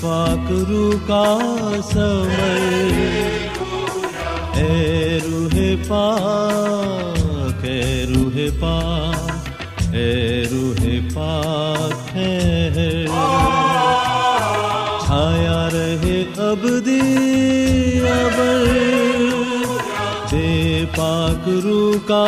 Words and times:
پاک 0.00 0.50
رو 0.68 0.90
کا 1.06 1.24
سمر 1.92 2.60
اے 4.54 5.18
روح 5.24 5.54
پاک 5.88 7.64
اے 7.64 8.04
روح 8.08 8.36
پاک 8.60 9.94
اے 9.94 10.42
روح 10.52 10.84
پاک 11.14 12.16
ہے 12.16 13.04
چھایا 15.06 15.68
رہے 15.72 16.22
اب 16.38 16.66
ابل 16.66 16.80
دے 20.30 20.84
پاک 20.96 21.48
رو 21.64 21.92
کا 22.06 22.26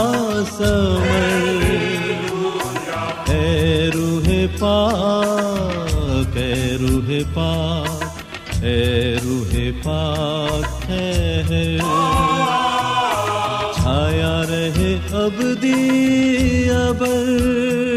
سمر 0.58 1.46
اے 3.28 3.90
روح 3.94 4.28
پاک 4.58 5.17
پاک 7.34 8.64
اے 8.64 9.16
روح 9.24 9.56
پاک 9.82 10.90
ہے۔ 10.90 11.78
چھایا 13.74 14.42
رہے 14.48 14.96
اب 15.12 15.42
ابل 16.76 17.87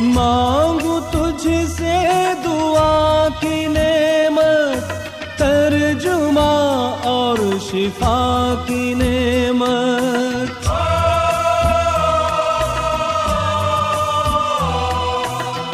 مانگو 0.00 1.00
تجھ 1.12 1.72
سے 1.76 1.96
دعا 2.44 3.28
کی 3.40 3.66
نعمت، 3.66 4.92
ترجمہ 5.38 6.96
اور 7.04 7.38
شفا 7.70 8.54
کی 8.66 8.94
نعمت۔ 8.94 10.68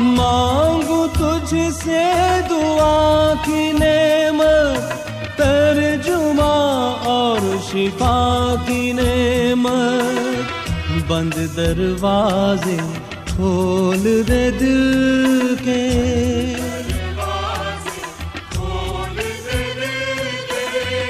مانگو 0.01 1.07
تجھ 1.07 1.55
سے 1.85 2.05
دعا 2.51 3.33
کی 3.45 3.73
نعمت، 3.73 5.39
ترجمہ 5.39 6.55
اور 7.05 7.57
شفا 7.71 8.55
کی 8.67 8.93
نعمت۔ 8.93 10.27
بند 11.07 11.57
دروازے 11.57 12.77
کھول 13.37 14.23
دے 14.29 14.51
دل 14.51 15.55
کے۔ 15.65 15.83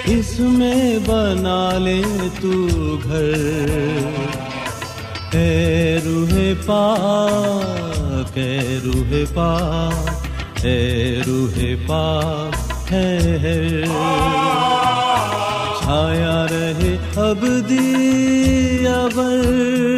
اس 0.06 0.40
میں 0.40 0.98
بنا 1.06 1.78
لے 1.78 2.02
تو 2.40 2.52
گھر۔ 3.04 3.32
اے 5.32 5.98
روح 6.04 6.38
پاک، 6.66 8.38
اے 8.38 8.78
روح 8.84 9.14
پاک، 9.34 10.26
اے 10.64 11.20
روح 11.26 11.58
پاک 11.86 12.92
ہے 12.92 13.18
چھایا 15.80 16.46
رہے 16.50 16.96
اب 17.16 17.46
دی 17.68 18.86
ابر 18.88 19.95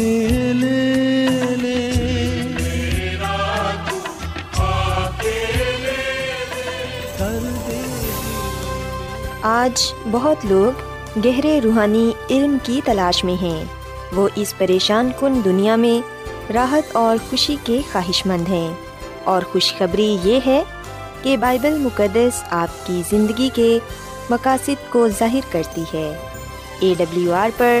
لے 0.00 1.56
لے 1.62 1.86
آج 9.42 9.94
بہت 10.10 10.36
لوگ 10.44 10.80
گہرے 11.24 11.60
روحانی 11.64 12.10
علم 12.30 12.56
کی 12.62 12.80
تلاش 12.84 13.24
میں 13.24 13.42
ہیں۔ 13.42 13.64
وہ 14.12 14.28
اس 14.34 14.54
پریشان 14.58 15.10
کن 15.20 15.44
دنیا 15.44 15.76
میں 15.76 16.26
راحت 16.52 16.96
اور 16.96 17.30
خوشی 17.30 17.56
کے 17.64 17.80
خواہش 17.92 18.26
مند 18.26 18.48
ہیں۔ 18.48 18.74
اور 19.24 19.42
خوشخبری 19.42 20.18
یہ 20.22 20.40
ہے 20.46 20.62
کہ 21.22 21.36
بائبل 21.36 21.78
مقدس 21.78 22.44
آپ 22.50 22.86
کی 22.86 23.02
زندگی 23.10 23.48
کے 23.54 23.78
مقاصد 24.30 24.90
کو 24.90 25.08
ظاہر 25.08 25.40
کرتی 25.50 25.80
ہے۔ 25.80 26.28
اے 26.80 26.94
ڈبلیو 26.98 27.32
آر 27.32 27.48
پر 27.56 27.80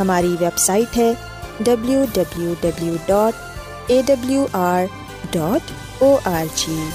ہماری 0.00 0.36
ویب 0.40 0.58
سائٹ 0.58 0.96
ہے 0.96 1.12
W 1.60 2.04
W 2.12 2.54
W 2.60 2.94
dot 3.06 3.34
A 3.86 4.02
W 4.06 4.46
R 4.52 4.84
dot 5.30 5.70
O 6.02 6.18
R 6.24 6.44
G 6.54 6.88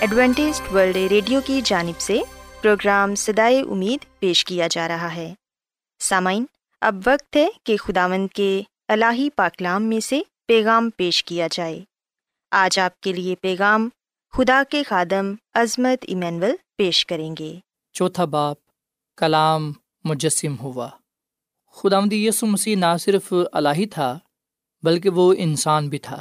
Adventist 0.00 0.60
world 0.74 0.96
radio 0.96 1.40
کی 1.44 1.60
جانب 1.64 2.00
سے 2.00 2.20
پروگرام 2.62 3.14
سدائے 3.14 3.60
امید 3.60 4.18
پیش 4.18 4.44
کیا 4.44 4.66
جا 4.66 4.88
رہا 4.88 5.14
ہے۔ 5.14 5.34
سامعین 5.98 6.44
اب 6.80 6.96
وقت 7.06 7.36
ہے 7.36 7.48
کہ 7.64 7.76
خداوند 7.76 8.28
کے 8.34 8.62
الہی 8.88 9.30
پاکلام 9.30 9.82
میں 9.82 10.00
سے 10.00 10.20
پیغام 10.46 10.90
پیش 10.90 11.24
کیا 11.24 11.48
جائے۔ 11.50 11.80
آج 12.50 12.78
آپ 12.78 13.00
کے 13.00 13.12
لیے 13.12 13.34
پیغام 13.34 13.88
خدا 14.32 14.62
کے 14.70 14.82
خادم 14.82 15.34
عظمت 15.54 16.04
ایمینول 16.08 16.56
پیش 16.76 17.06
کریں 17.06 17.34
گے۔ 17.38 17.56
چوتھا 17.92 18.24
باپ 18.24 18.56
کلام 19.16 19.72
مجسم 20.04 20.54
ہوا۔ 20.62 20.88
خدا 21.72 22.14
یسو 22.14 22.46
مسیح 22.46 22.76
نہ 22.76 22.96
صرف 23.00 23.34
الہی 23.52 23.86
تھا، 23.86 24.18
بلکہ 24.82 25.10
وہ 25.10 25.34
انسان 25.38 25.88
بھی 25.88 25.98
تھا۔ 25.98 26.20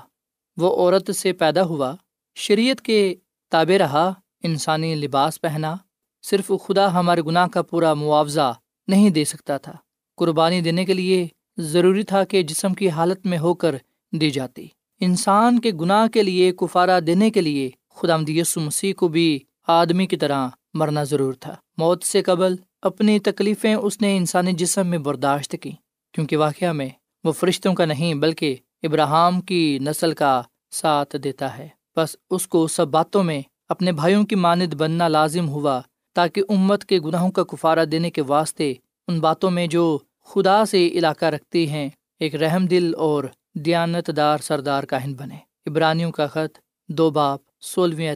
وہ 0.57 0.77
عورت 0.77 1.15
سے 1.15 1.33
پیدا 1.33 1.63
ہوا، 1.63 1.95
شریعت 2.35 2.81
کے 2.81 3.15
تابع 3.51 3.77
رہا، 3.77 4.13
انسانی 4.43 4.95
لباس 4.95 5.41
پہنا، 5.41 5.75
صرف 6.23 6.51
خدا 6.67 6.93
ہمارے 6.93 7.21
گناہ 7.21 7.47
کا 7.47 7.61
پورا 7.61 7.93
معاوضہ 7.93 8.53
نہیں 8.87 9.09
دے 9.09 9.25
سکتا 9.25 9.57
تھا۔ 9.57 9.73
قربانی 10.15 10.61
دینے 10.61 10.85
کے 10.85 10.93
لیے 10.93 11.27
ضروری 11.57 12.03
تھا 12.03 12.23
کہ 12.23 12.43
جسم 12.43 12.73
کی 12.73 12.89
حالت 12.89 13.25
میں 13.25 13.37
ہو 13.37 13.53
کر 13.53 13.75
دی 14.11 14.29
جاتی۔ 14.29 14.67
انسان 14.99 15.59
کے 15.59 15.71
گناہ 15.71 16.07
کے 16.07 16.23
لیے، 16.23 16.51
کفارہ 16.51 16.99
دینے 16.99 17.29
کے 17.29 17.41
لیے 17.41 17.71
خدا 17.95 18.15
یسو 18.27 18.61
مسیح 18.61 18.93
کو 18.93 19.07
بھی 19.07 19.39
آدمی 19.67 20.07
کی 20.07 20.17
طرح 20.17 20.47
مرنا 20.75 21.03
ضرور 21.03 21.33
تھا۔ 21.33 21.55
موت 21.77 22.03
سے 22.03 22.21
قبل 22.21 22.55
اپنی 22.81 23.19
تکلیفیں 23.19 23.75
اس 23.75 24.01
نے 24.01 24.17
انسانی 24.17 24.51
جسم 24.53 24.87
میں 24.87 24.97
برداشت 24.97 25.55
کی، 25.61 25.71
کیونکہ 26.11 26.37
واقعہ 26.37 26.71
میں 26.71 26.89
وہ 27.23 27.31
فرشتوں 27.31 27.73
کا 27.73 27.85
نہیں 27.85 28.13
بلکہ 28.13 28.55
ابراہم 28.83 29.41
کی 29.41 29.79
نسل 29.81 30.11
کا 30.11 30.41
ساتھ 30.71 31.15
دیتا 31.23 31.57
ہے۔ 31.57 31.67
بس 31.97 32.15
اس 32.29 32.47
کو 32.47 32.67
سب 32.67 32.87
باتوں 32.87 33.23
میں 33.23 33.41
اپنے 33.69 33.91
بھائیوں 33.91 34.25
کی 34.25 34.35
ماند 34.35 34.73
بننا 34.73 35.07
لازم 35.07 35.49
ہوا 35.49 35.81
تاکہ 36.13 36.41
امت 36.49 36.85
کے 36.85 36.99
گناہوں 36.99 37.31
کا 37.31 37.43
کفارہ 37.43 37.85
دینے 37.85 38.09
کے 38.09 38.21
واسطے 38.21 38.73
ان 39.07 39.19
باتوں 39.19 39.51
میں 39.51 39.67
جو 39.67 39.97
خدا 40.25 40.65
سے 40.65 40.87
علاقہ 40.87 41.25
رکھتی 41.25 41.69
ہیں، 41.69 41.89
ایک 42.19 42.35
رحم 42.35 42.65
دل 42.65 42.95
اور 42.97 43.23
دیانت 43.53 44.11
دار 44.17 44.37
سردار 44.37 44.83
کاہن 44.83 45.13
بنے۔ 45.13 45.37
ابرانیوں 45.65 46.11
کا 46.11 46.27
خط 46.27 46.57
دو 46.89 47.09
باپ 47.09 47.39
سولہویں 47.61 48.15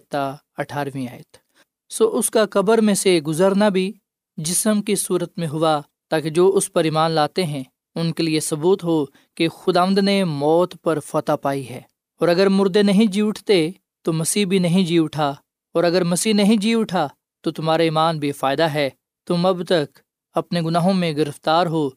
اٹھارہویں 0.58 1.08
آیت۔ 1.12 1.38
سو 1.90 2.18
اس 2.18 2.30
کا 2.30 2.46
قبر 2.46 2.78
میں 2.78 2.94
سے 2.94 3.22
گزرنا 3.22 3.70
بھی 3.70 3.94
جسم 4.38 4.82
کی 4.82 4.96
صورت 4.96 5.38
میں 5.38 5.48
ہوا 5.48 5.82
تاکہ 6.10 6.30
جو 6.30 6.50
اس 6.56 6.74
پر 6.74 6.84
ایمان 6.84 7.12
لاتے 7.12 7.44
ہیں، 7.44 7.64
ان 7.96 8.12
کے 8.12 8.24
لیے 8.24 8.40
ثبوت 8.40 8.84
ہو 8.84 9.06
کہ 9.36 9.50
خدامد 9.50 9.98
نے 9.98 10.24
موت 10.24 10.76
پر 10.84 11.00
فتح 11.00 11.32
پائی 11.42 11.70
ہے۔ 11.70 11.82
اور 12.20 12.28
اگر 12.28 12.50
مردے 12.50 12.82
نہیں 12.82 13.06
جی 13.06 13.22
اٹھتے 13.22 13.72
تو 14.02 14.14
مسیح 14.14 14.46
بھی 14.46 14.60
نہیں 14.60 14.86
جی 14.86 15.00
اٹھا۔ 15.00 15.36
اور 15.74 15.84
اگر 15.84 16.04
مسیح 16.04 16.34
نہیں 16.34 16.58
جی 16.58 16.76
اٹھا 16.76 17.08
تو 17.42 17.52
تمہارا 17.52 17.84
ایمان 17.84 18.20
بے 18.20 18.32
فائدہ 18.32 18.64
ہے۔ 18.64 18.90
تم 19.28 19.46
اب 19.46 19.64
تک 19.64 20.00
اپنے 20.34 20.62
گناہوں 20.62 20.94
میں 20.94 21.12
گرفتار 21.12 21.66
ہو۔ 21.66 21.90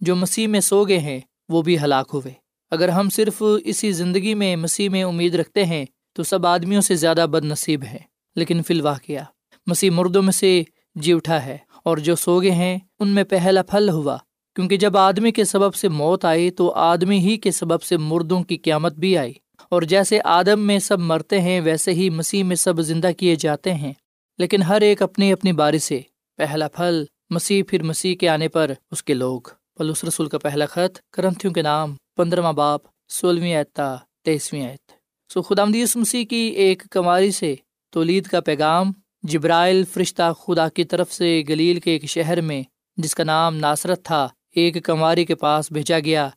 جو 0.00 0.16
مسیح 0.16 0.46
میں 0.46 0.60
سو 0.60 0.84
گئے 0.84 0.98
ہیں، 0.98 1.20
وہ 1.48 1.62
بھی 1.62 1.78
ہلاک 1.78 2.10
ہوئے۔ 2.14 2.32
اگر 2.70 2.88
ہم 2.88 3.08
صرف 3.10 3.42
اسی 3.64 3.92
زندگی 3.92 4.34
میں 4.34 4.56
مسیح 4.56 4.88
میں 4.88 5.04
امید 5.04 5.34
رکھتے 5.34 5.64
ہیں 5.64 5.84
تو 6.12 6.22
سب 6.22 6.46
آدمیوں 6.46 6.80
سے 6.80 6.94
زیادہ 6.94 7.26
بد 7.30 7.44
نصیب 7.44 7.82
ہیں۔ 7.82 7.98
لیکن 8.36 8.62
فی 8.62 8.74
الواقعہ 8.74 9.24
مسیح 9.70 9.90
مردوں 9.90 10.22
میں 10.22 10.32
سے 10.32 10.62
جی 10.94 11.12
اٹھا 11.12 11.44
ہے 11.44 11.58
اور 11.84 11.96
جو 11.96 12.16
سوگے 12.16 12.50
ہیں، 12.50 12.78
ان 12.98 13.08
میں 13.08 13.24
پہلا 13.24 13.62
پھل 13.62 13.88
ہوا۔ 13.88 14.16
کیونکہ 14.54 14.76
جب 14.76 14.96
آدمی 14.96 15.30
کے 15.30 15.44
سبب 15.44 15.74
سے 15.74 15.88
موت 15.88 16.24
آئی، 16.24 16.50
تو 16.50 16.72
آدمی 16.72 17.18
ہی 17.18 17.36
کے 17.36 17.50
سبب 17.50 17.82
سے 17.82 17.96
مردوں 17.96 18.42
کی 18.42 18.56
قیامت 18.56 18.94
بھی 18.94 19.18
آئی۔ 19.18 19.32
اور 19.70 19.82
جیسے 19.82 20.18
آدم 20.24 20.60
میں 20.60 20.78
سب 20.78 21.00
مرتے 21.00 21.40
ہیں، 21.40 21.60
ویسے 21.60 21.92
ہی 21.92 22.10
مسیح 22.10 22.44
میں 22.44 22.56
سب 22.56 22.80
زندہ 22.80 23.10
کیے 23.16 23.36
جاتے 23.36 23.74
ہیں۔ 23.74 23.92
لیکن 24.38 24.62
ہر 24.62 24.80
ایک 24.80 25.02
اپنی 25.02 25.32
اپنی 25.32 25.52
باری 25.52 25.78
سے۔ 25.78 26.00
پہلا 26.36 26.68
پھل، 26.68 27.04
مسیح 27.30 27.62
پھر 27.68 27.82
مسیح 27.82 28.14
کے 28.14 28.28
آنے 28.28 28.48
پر 28.48 28.70
اس 28.90 29.02
کے 29.02 29.14
لوگ۔ 29.14 29.40
پلوس 29.76 30.04
رسول 30.04 30.28
کا 30.28 30.38
پہلا 30.38 30.66
خط، 30.66 30.98
کرنتھیوں 31.12 31.54
کے 31.54 31.62
نام، 31.62 31.94
پندرواں 32.16 32.52
باپ، 32.52 32.80
سولہویں 33.08 33.54
آتا 33.54 33.96
تیسویں 34.24 34.66
آیت۔ 34.66 34.92
سو 35.32 35.42
خدا 35.42 35.64
مدیس 35.64 35.96
مسیح 35.96 36.24
کی 36.24 36.36
ایک 36.36 36.82
کماری 36.90 37.30
سے 37.30 37.54
تولید 37.90 38.26
کا 38.26 38.40
پیغام 38.40 38.92
جبرائل 39.22 39.84
فرشتہ 39.84 40.32
خدا 40.32 40.68
کی 40.68 40.84
طرف 40.84 41.12
سے 41.12 41.42
گلیل 41.48 41.80
کے 41.80 41.90
ایک 41.90 42.04
شہر 42.04 42.40
میں، 42.40 42.62
جس 42.96 43.14
کا 43.14 43.24
نام 43.24 43.56
ناصرت 43.56 44.04
تھا، 44.04 44.28
ایک 44.50 44.84
کماری 44.84 45.24
کے 45.24 45.34
پاس 45.34 45.72
بھیجا 45.72 45.98
گیا، 45.98 46.28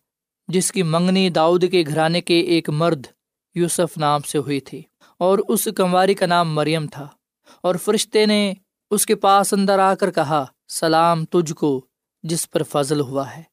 جس 0.48 0.72
کی 0.72 0.84
منگنی 0.84 1.30
داؤد 1.30 1.64
کے 1.72 1.84
گھرانے 1.88 2.22
کے 2.22 2.40
ایک 2.40 2.70
مرد 2.70 3.06
یوسف 3.56 3.98
نام 3.98 4.22
سے 4.22 4.38
ہوئی 4.38 4.60
تھی، 4.60 4.82
اور 5.18 5.40
اس 5.48 5.68
کمواری 5.76 6.14
کا 6.14 6.26
نام 6.26 6.54
مریم 6.54 6.88
تھا۔ 6.88 7.08
اور 7.64 7.76
فرشتے 7.76 8.26
نے 8.26 8.54
اس 8.92 9.06
کے 9.06 9.16
پاس 9.16 9.54
اندر 9.54 9.80
آ 9.80 9.96
کر 9.96 10.12
کہا، 10.12 10.46
سلام 10.68 11.26
تجھ 11.26 11.54
کو، 11.54 11.86
جس 12.24 12.50
پر 12.50 12.64
فضل 12.64 13.00
ہوا 13.00 13.38
ہے۔ 13.38 13.44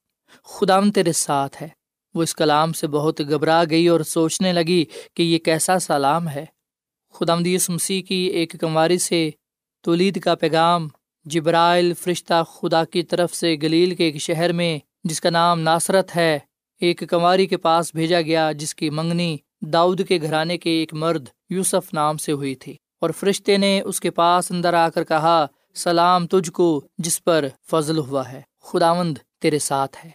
خدا 0.45 0.81
تیرے 0.95 1.13
ساتھ 1.13 1.63
ہے۔ 1.63 1.69
وہ 2.15 2.23
اس 2.23 2.35
کلام 2.35 2.73
سے 2.73 2.87
بہت 2.87 3.21
گھبرا 3.21 3.63
گئی 3.71 3.89
اور 3.89 4.01
سوچنے 4.01 4.53
لگی 4.53 4.85
کہ 5.15 5.23
یہ 5.23 5.39
کیسا 5.39 5.79
سلام 5.79 6.29
ہے۔ 6.29 6.47
خدا 7.11 7.35
مسیح 7.69 8.03
کی 8.03 8.15
ایک 8.15 8.55
کمواری 8.61 8.99
سے 8.99 9.31
تولید 9.83 10.21
کا 10.21 10.35
پیغام 10.35 10.89
جبرائل 11.25 11.95
فرشتہ 11.95 12.43
خدا 12.45 12.85
کی 12.85 13.03
طرف 13.03 13.35
سے 13.35 13.57
گلیل 13.63 13.95
کے 13.95 14.05
ایک 14.05 14.17
شہر 14.17 14.53
میں، 14.53 14.79
جس 15.05 15.21
کا 15.21 15.31
نام 15.31 15.61
ناصرت 15.61 16.17
ہے، 16.17 16.39
ایک 16.81 17.03
کنواری 17.11 17.47
کے 17.47 17.57
پاس 17.57 17.95
بھیجا 17.95 18.21
گیا، 18.21 18.53
جس 18.53 18.75
کی 18.75 18.91
منگنی 18.91 19.37
داؤد 19.63 20.01
کے 20.09 20.19
گھرانے 20.23 20.59
کے 20.59 20.71
ایک 20.71 20.95
مرد 20.95 21.29
یوسف 21.51 21.95
نام 21.95 22.17
سے 22.17 22.33
ہوئی 22.33 22.55
تھی۔ 22.55 22.77
اور 23.01 23.11
فرشتے 23.11 23.57
نے 23.57 23.81
اس 23.81 24.01
کے 24.01 24.11
پاس 24.11 24.51
اندر 24.51 24.75
آ 24.75 24.89
کر 24.89 25.05
کہا، 25.05 25.47
سلام 25.75 26.27
تجھ 26.27 26.51
کو، 26.51 26.85
جس 26.99 27.25
پر 27.25 27.45
فضل 27.71 27.99
ہوا 27.99 28.33
ہے۔ 28.33 28.41
خداوند 28.63 29.19
تیرے 29.41 29.59
ساتھ 29.59 29.97
ہے۔ 30.05 30.11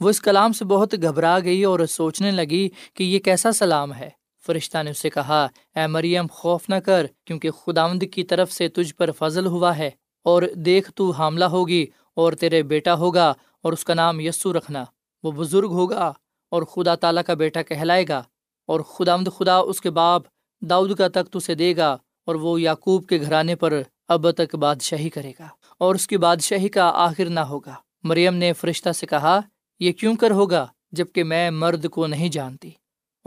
وہ 0.00 0.10
اس 0.10 0.20
کلام 0.20 0.52
سے 0.52 0.64
بہت 0.64 0.94
گھبرا 1.02 1.38
گئی 1.44 1.64
اور 1.64 1.86
سوچنے 1.86 2.30
لگی 2.30 2.68
کہ 2.94 3.04
یہ 3.04 3.18
کیسا 3.18 3.52
سلام 3.52 3.94
ہے۔ 3.94 4.10
فرشتہ 4.48 4.82
نے 4.82 4.90
اسے 4.90 5.10
کہا، 5.10 5.42
اے 5.76 5.86
مریم، 5.86 6.26
خوف 6.30 6.68
نہ 6.68 6.74
کر، 6.84 7.06
کیونکہ 7.26 7.50
خداوند 7.50 8.02
کی 8.12 8.24
طرف 8.24 8.52
سے 8.52 8.68
تجھ 8.68 8.94
پر 8.94 9.10
فضل 9.12 9.46
ہوا 9.46 9.76
ہے، 9.78 9.90
اور 10.26 10.42
دیکھ 10.56 10.90
تو 10.90 11.10
حاملہ 11.10 11.44
ہوگی، 11.44 11.84
اور 12.16 12.32
تیرے 12.32 12.62
بیٹا 12.62 12.94
ہوگا، 12.94 13.28
اور 13.64 13.72
اس 13.72 13.84
کا 13.84 13.94
نام 13.94 14.20
یسو 14.20 14.52
رکھنا، 14.52 14.84
وہ 15.24 15.32
بزرگ 15.32 15.72
ہوگا، 15.72 16.12
اور 16.52 16.62
خدا 16.62 16.94
تعالیٰ 16.94 17.22
کا 17.26 17.34
بیٹا 17.34 17.62
کہلائے 17.62 18.04
گا، 18.08 18.22
اور 18.68 18.80
خدا 18.88 19.16
مد 19.16 19.28
خدا 19.36 19.56
اس 19.68 19.80
کے 19.80 19.90
باپ 19.90 20.22
داؤد 20.62 20.94
کا 20.94 21.08
تخت 21.08 21.36
اسے 21.36 21.54
دے 21.54 21.76
گا، 21.76 21.90
اور 22.26 22.34
وہ 22.34 22.60
یعقوب 22.60 23.06
کے 23.06 23.20
گھرانے 23.20 23.54
پر 23.56 23.80
اب 24.08 24.30
تک 24.30 24.54
بادشاہی 24.56 25.10
کرے 25.10 25.32
گا، 25.38 25.48
اور 25.80 25.94
اس 25.94 26.06
کی 26.06 26.16
بادشاہی 26.16 26.68
کا 26.68 26.90
آخر 27.04 27.28
نہ 27.28 27.40
ہوگا۔ 27.50 27.74
مریم 28.04 28.34
نے 28.34 28.52
فرشتہ 28.52 28.92
سے 28.92 29.06
کہا، 29.06 29.38
یہ 29.80 29.92
کیوں 29.92 30.14
کر 30.16 30.30
ہوگا 30.30 30.66
جبکہ 30.92 31.24
میں 31.24 31.50
مرد 31.52 31.88
کو 31.88 32.06
نہیں 32.06 32.28
جانتی؟ 32.28 32.70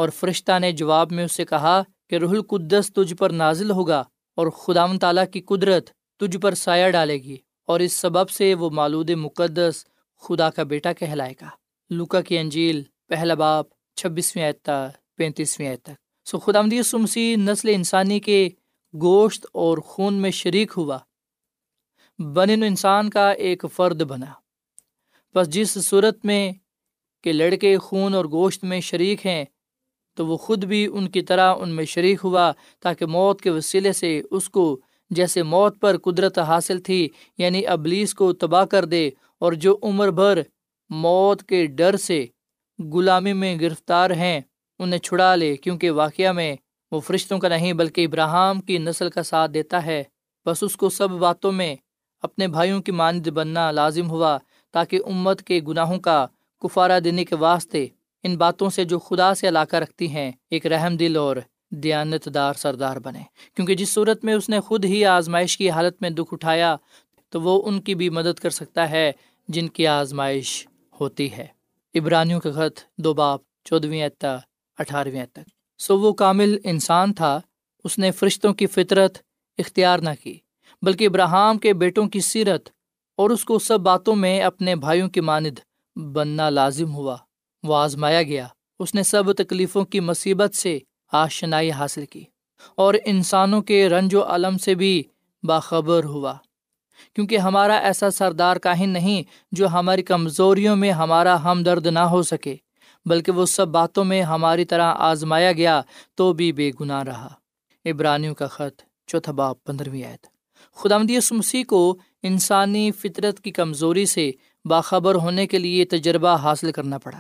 اور 0.02 0.10
فرشتہ 0.10 0.60
نے 0.60 0.72
جواب 0.72 1.12
میں 1.12 1.24
اس 1.26 1.32
سے 1.32 1.46
کہا 1.46 1.82
کہ 2.10 2.16
رح 2.16 2.30
القدس 2.30 2.94
تجھ 2.94 3.14
پر 3.14 3.30
نازل 3.30 3.72
ہوگا 3.72 4.04
اور 4.36 4.48
خدا 4.48 4.86
تعالیٰ 5.02 5.24
کی 5.34 5.42
قدرت 5.42 5.90
تجھ 6.20 6.38
پر 6.38 6.54
سایہ 6.54 6.90
ڈالے 6.90 7.18
گی 7.18 7.38
اور 7.68 7.80
اس 7.80 7.94
سبب 7.94 8.30
سے 8.30 8.54
وہ 8.54 8.70
مالود 8.70 9.10
مقدس 9.10 9.86
خدا 10.22 10.50
کا 10.50 10.64
بیٹا 10.64 10.94
کہلائے 10.94 11.34
گا۔ 11.42 11.50
لوکا 11.90 12.22
کی 12.22 12.38
انجیل، 12.38 12.82
پہلا 13.08 13.34
باپ، 13.34 13.66
چھبیسویں 13.96 14.52
پینتیسویں 15.16 15.76
تک۔ 15.76 16.28
سو 16.28 16.40
خدا 16.40 16.62
مسیح 16.94 17.36
نسل 17.38 17.70
انسانی 17.70 18.20
کے 18.20 18.50
گوشت 19.02 19.46
اور 19.54 19.78
خون 19.78 20.14
میں 20.14 20.32
شریک 20.32 20.72
ہوا۔ 20.78 20.98
بن 22.20 22.50
انسان 22.50 23.10
کا 23.10 23.32
ایک 23.32 23.66
فرد 23.74 24.02
بنا۔ 24.02 24.26
بس 25.36 25.50
جس 25.50 25.72
صورت 25.90 26.26
میں 26.26 26.52
کہ 27.24 27.34
لڑکے 27.34 27.78
خون 27.78 28.14
اور 28.14 28.26
گوشت 28.26 28.64
میں 28.64 28.82
شریک 28.82 29.26
ہیں 29.26 29.46
تو 30.14 30.26
وہ 30.26 30.38
خود 30.38 30.66
بھی 30.66 30.88
ان 30.94 31.10
کی 31.10 31.22
طرح 31.22 31.56
ان 31.60 31.70
میں 31.70 31.86
شریک 31.86 32.20
ہوا 32.24 32.52
تاکہ 32.80 33.06
موت 33.06 33.42
کے 33.42 33.50
وسیلے 33.50 33.94
سے 33.94 34.22
اس 34.32 34.50
کو 34.50 34.80
جیسے 35.10 35.44
موت 35.44 35.82
پر 35.82 35.98
قدرت 35.98 36.38
حاصل 36.38 36.80
تھی 36.80 37.10
یعنی 37.38 37.68
ابلیس 37.68 38.14
کو 38.14 38.34
تباہ 38.34 38.66
کر 38.66 38.86
دے 38.86 39.10
اور 39.40 39.54
جو 39.54 39.78
عمر 39.84 40.12
بھر 40.12 40.42
موت 40.90 41.44
کے 41.44 41.66
ڈر 41.66 41.98
سے 41.98 42.26
غلامی 42.94 43.34
میں 43.34 43.56
گرفتار 43.62 44.10
ہیں، 44.10 44.42
انہیں 44.80 45.00
چھڑا 45.00 45.36
لے، 45.36 45.56
کیونکہ 45.56 45.92
واقعہ 45.92 46.32
میں 46.32 46.56
وہ 46.92 47.00
فرشتوں 47.00 47.40
کا 47.40 47.48
نہیں 47.48 47.74
بلکہ 47.74 48.06
ابراہم 48.06 48.62
کی 48.62 48.78
نسل 48.78 49.10
کا 49.10 49.24
ساتھ 49.24 49.52
دیتا 49.52 49.86
ہے۔ 49.86 50.04
بس 50.46 50.64
اس 50.64 50.76
کو 50.76 50.90
سب 50.90 51.10
باتوں 51.10 51.52
میں 51.52 51.76
اپنے 52.22 52.48
بھائیوں 52.48 52.82
کی 52.82 52.92
مانند 52.92 53.28
بننا 53.28 53.72
لازم 53.72 54.10
ہوا 54.10 54.38
تاکہ 54.72 55.00
امت 55.06 55.42
کے 55.42 55.60
گناہوں 55.68 56.00
کا 56.00 56.26
کفارہ 56.62 57.00
دینے 57.00 57.26
کے 57.26 57.36
واسطے 57.36 57.88
ان 58.24 58.36
باتوں 58.36 58.70
سے 58.70 58.84
جو 58.84 59.00
خدا 59.00 59.34
سے 59.34 59.48
علاقہ 59.48 59.76
رکھتی 59.76 60.10
ہیں، 60.10 60.32
ایک 60.50 60.66
رحم 60.66 60.98
دل 60.98 61.18
اور 61.18 61.38
دیانت 61.70 62.30
دار 62.34 62.54
سردار 62.54 62.98
بنے 62.98 63.24
کیونکہ 63.56 63.76
جس 63.76 63.94
صورت 63.94 64.26
میں 64.26 64.34
اس 64.34 64.50
نے 64.50 64.60
خود 64.60 64.86
ہی 64.86 65.06
آزمائش 65.06 65.58
کی 65.58 65.70
حالت 65.70 66.02
میں 66.02 66.10
دکھ 66.10 66.34
اٹھایا، 66.34 66.76
تو 67.30 67.42
وہ 67.42 67.62
ان 67.66 67.82
کی 67.82 67.96
بھی 67.96 68.10
مدد 68.10 68.40
کر 68.40 68.50
سکتا 68.50 68.90
ہے 68.90 69.12
جن 69.48 69.68
کی 69.68 69.88
آزمائش 69.88 70.68
ہوتی 71.02 71.32
ہے۔ 71.32 71.48
ابرانیوں 71.94 72.40
کا 72.40 72.52
خط 72.52 72.80
دو 72.98 73.14
باپ 73.14 73.42
چودھویں 73.64 74.04
اعتا 74.04 74.38
اٹھارہویں 74.78 75.26
تک۔ 75.26 75.50
سو 75.80 76.00
وہ 76.00 76.14
کامل 76.14 76.58
انسان 76.64 77.14
تھا، 77.14 77.40
اس 77.84 78.00
نے 78.00 78.12
فرشتوں 78.12 78.54
کی 78.54 78.68
فطرت 78.68 79.18
اختیار 79.58 80.00
نہ 80.00 80.10
کی، 80.24 80.38
بلکہ 80.82 81.06
ابراہم 81.06 81.58
کے 81.58 81.74
بیٹوں 81.74 82.08
کی 82.08 82.20
سیرت 82.20 82.70
اور 83.16 83.30
اس 83.30 83.46
کو 83.46 83.60
سب 83.60 83.80
باتوں 83.80 84.16
میں 84.16 84.42
اپنے 84.42 84.76
بھائیوں 84.76 85.10
کی 85.10 85.20
ماند 85.20 85.60
بننا 85.96 86.50
لازم 86.50 86.94
ہوا۔ 86.94 87.18
وہ 87.64 87.76
آزمایا 87.76 88.24
گیا۔ 88.24 88.48
اس 88.80 88.96
نے 88.96 89.04
سب 89.04 89.34
تکلیفوں 89.34 89.86
کی 89.86 90.00
مصیبت 90.00 90.56
سے 90.56 90.80
آشنائی 91.12 91.72
حاصل 91.72 92.06
کی 92.06 92.24
اور 92.76 92.94
انسانوں 93.06 93.62
کے 93.62 93.90
رنج 93.90 94.16
و 94.16 94.24
علم 94.24 94.58
سے 94.58 94.76
بھی 94.76 95.04
باخبر 95.44 96.04
ہوا۔ 96.04 96.34
کیونکہ 97.16 97.38
ہمارا 97.38 97.78
ایسا 97.78 98.10
سردار 98.10 98.58
کاہن 98.58 98.90
نہیں 98.90 99.24
جو 99.52 99.68
ہماری 99.68 100.02
کمزوریوں 100.02 100.76
میں 100.76 100.92
ہمارا 100.92 101.44
ہمدرد 101.44 101.88
نہ 101.88 102.00
ہو 102.00 102.22
سکے، 102.22 102.56
بلکہ 103.06 103.32
وہ 103.32 103.46
سب 103.46 103.68
باتوں 103.68 104.04
میں 104.04 104.22
ہماری 104.22 104.66
طرح 104.66 104.94
آزمایا 104.98 105.52
گیا 105.52 105.82
تو 106.16 106.34
بھی 106.34 106.52
بے 106.52 106.72
گناہ 106.82 107.04
رہا۔ 107.04 107.28
ابرانیوں 107.86 108.36
کا 108.36 108.48
خط، 108.48 108.82
چوتھا 109.08 109.32
باپ 109.32 109.64
پندرہویں 109.64 110.04
آیت۔ 110.04 110.28
خدا 110.76 110.98
مدیس 110.98 111.32
مسیح 111.32 111.64
کو 111.68 111.98
انسانی 112.24 112.92
فطرت 112.92 113.40
کی 113.42 113.52
کمزوری 113.52 114.06
سے 114.06 114.32
باخبر 114.66 115.16
ہونے 115.16 115.48
کے 115.48 115.60
لیے 115.60 115.86
تجربہ 115.86 116.36
حاصل 116.36 116.72
کرنا 116.72 116.98
پڑا۔ 116.98 117.20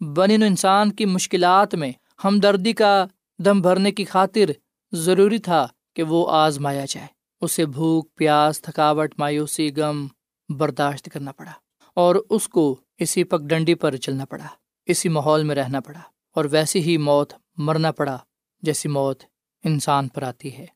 بن 0.00 0.30
انسان 0.30 0.92
کی 0.92 1.04
مشکلات 1.04 1.74
میں 1.74 1.92
ہمدردی 2.24 2.72
کا 2.72 3.06
دم 3.38 3.60
بھرنے 3.60 3.92
کی 3.92 4.04
خاطر 4.04 4.50
ضروری 4.92 5.38
تھا 5.38 5.66
کہ 5.96 6.02
وہ 6.02 6.30
آزمایا 6.30 6.84
جائے۔ 6.88 7.06
اسے 7.40 7.66
بھوک، 7.66 8.14
پیاس، 8.14 8.62
تھکاوٹ، 8.62 9.14
مایوسی، 9.18 9.70
غم 9.76 10.06
برداشت 10.48 11.08
کرنا 11.12 11.32
پڑا 11.32 11.52
اور 11.94 12.16
اس 12.30 12.48
کو 12.48 12.76
اسی 12.98 13.24
پگ 13.24 13.46
ڈنڈی 13.46 13.74
پر 13.74 13.96
چلنا 13.96 14.24
پڑا، 14.24 14.46
اسی 14.86 15.08
ماحول 15.08 15.44
میں 15.44 15.54
رہنا 15.54 15.80
پڑا 15.80 16.00
اور 16.34 16.44
ویسی 16.50 16.80
ہی 16.80 16.96
موت 16.96 17.32
مرنا 17.56 17.92
پڑا 17.92 18.18
جیسی 18.62 18.88
موت 18.88 19.22
انسان 19.64 20.08
پر 20.08 20.22
آتی 20.22 20.58
ہے۔ 20.58 20.66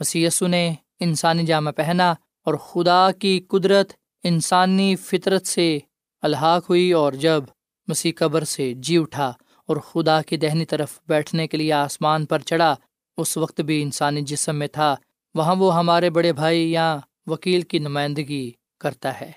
مسی 0.00 0.28
نے 0.40 0.74
انسانی 1.00 1.44
جامہ 1.46 1.70
پہنا 1.70 2.10
اور 2.46 2.54
خدا 2.54 3.10
کی 3.12 3.40
قدرت 3.48 3.92
انسانی 4.24 4.96
فطرت 4.96 5.46
سے 5.46 5.78
الحاق 6.22 6.70
ہوئی 6.70 6.92
اور 6.92 7.12
جب 7.12 7.44
مسیح 7.88 8.12
قبر 8.16 8.44
سے 8.44 8.74
جی 8.74 8.98
اٹھا 8.98 9.32
اور 9.66 9.76
خدا 9.76 10.22
کی 10.22 10.36
دہنی 10.36 10.64
طرف 10.64 11.00
بیٹھنے 11.08 11.46
کے 11.46 11.56
لیے 11.56 11.72
آسمان 11.72 12.26
پر 12.26 12.38
چڑھا۔ 12.38 12.74
اس 13.16 13.36
وقت 13.36 13.60
بھی 13.60 13.82
انسانی 13.82 14.20
جسم 14.22 14.56
میں 14.56 14.66
تھا۔ 14.66 14.94
وہاں 15.34 15.54
وہ 15.54 15.76
ہمارے 15.76 16.10
بڑے 16.10 16.32
بھائی 16.32 16.72
یا 16.72 16.98
وکیل 17.26 17.62
کی 17.62 17.78
نمائندگی 17.78 18.50
کرتا 18.80 19.20
ہے۔ 19.20 19.32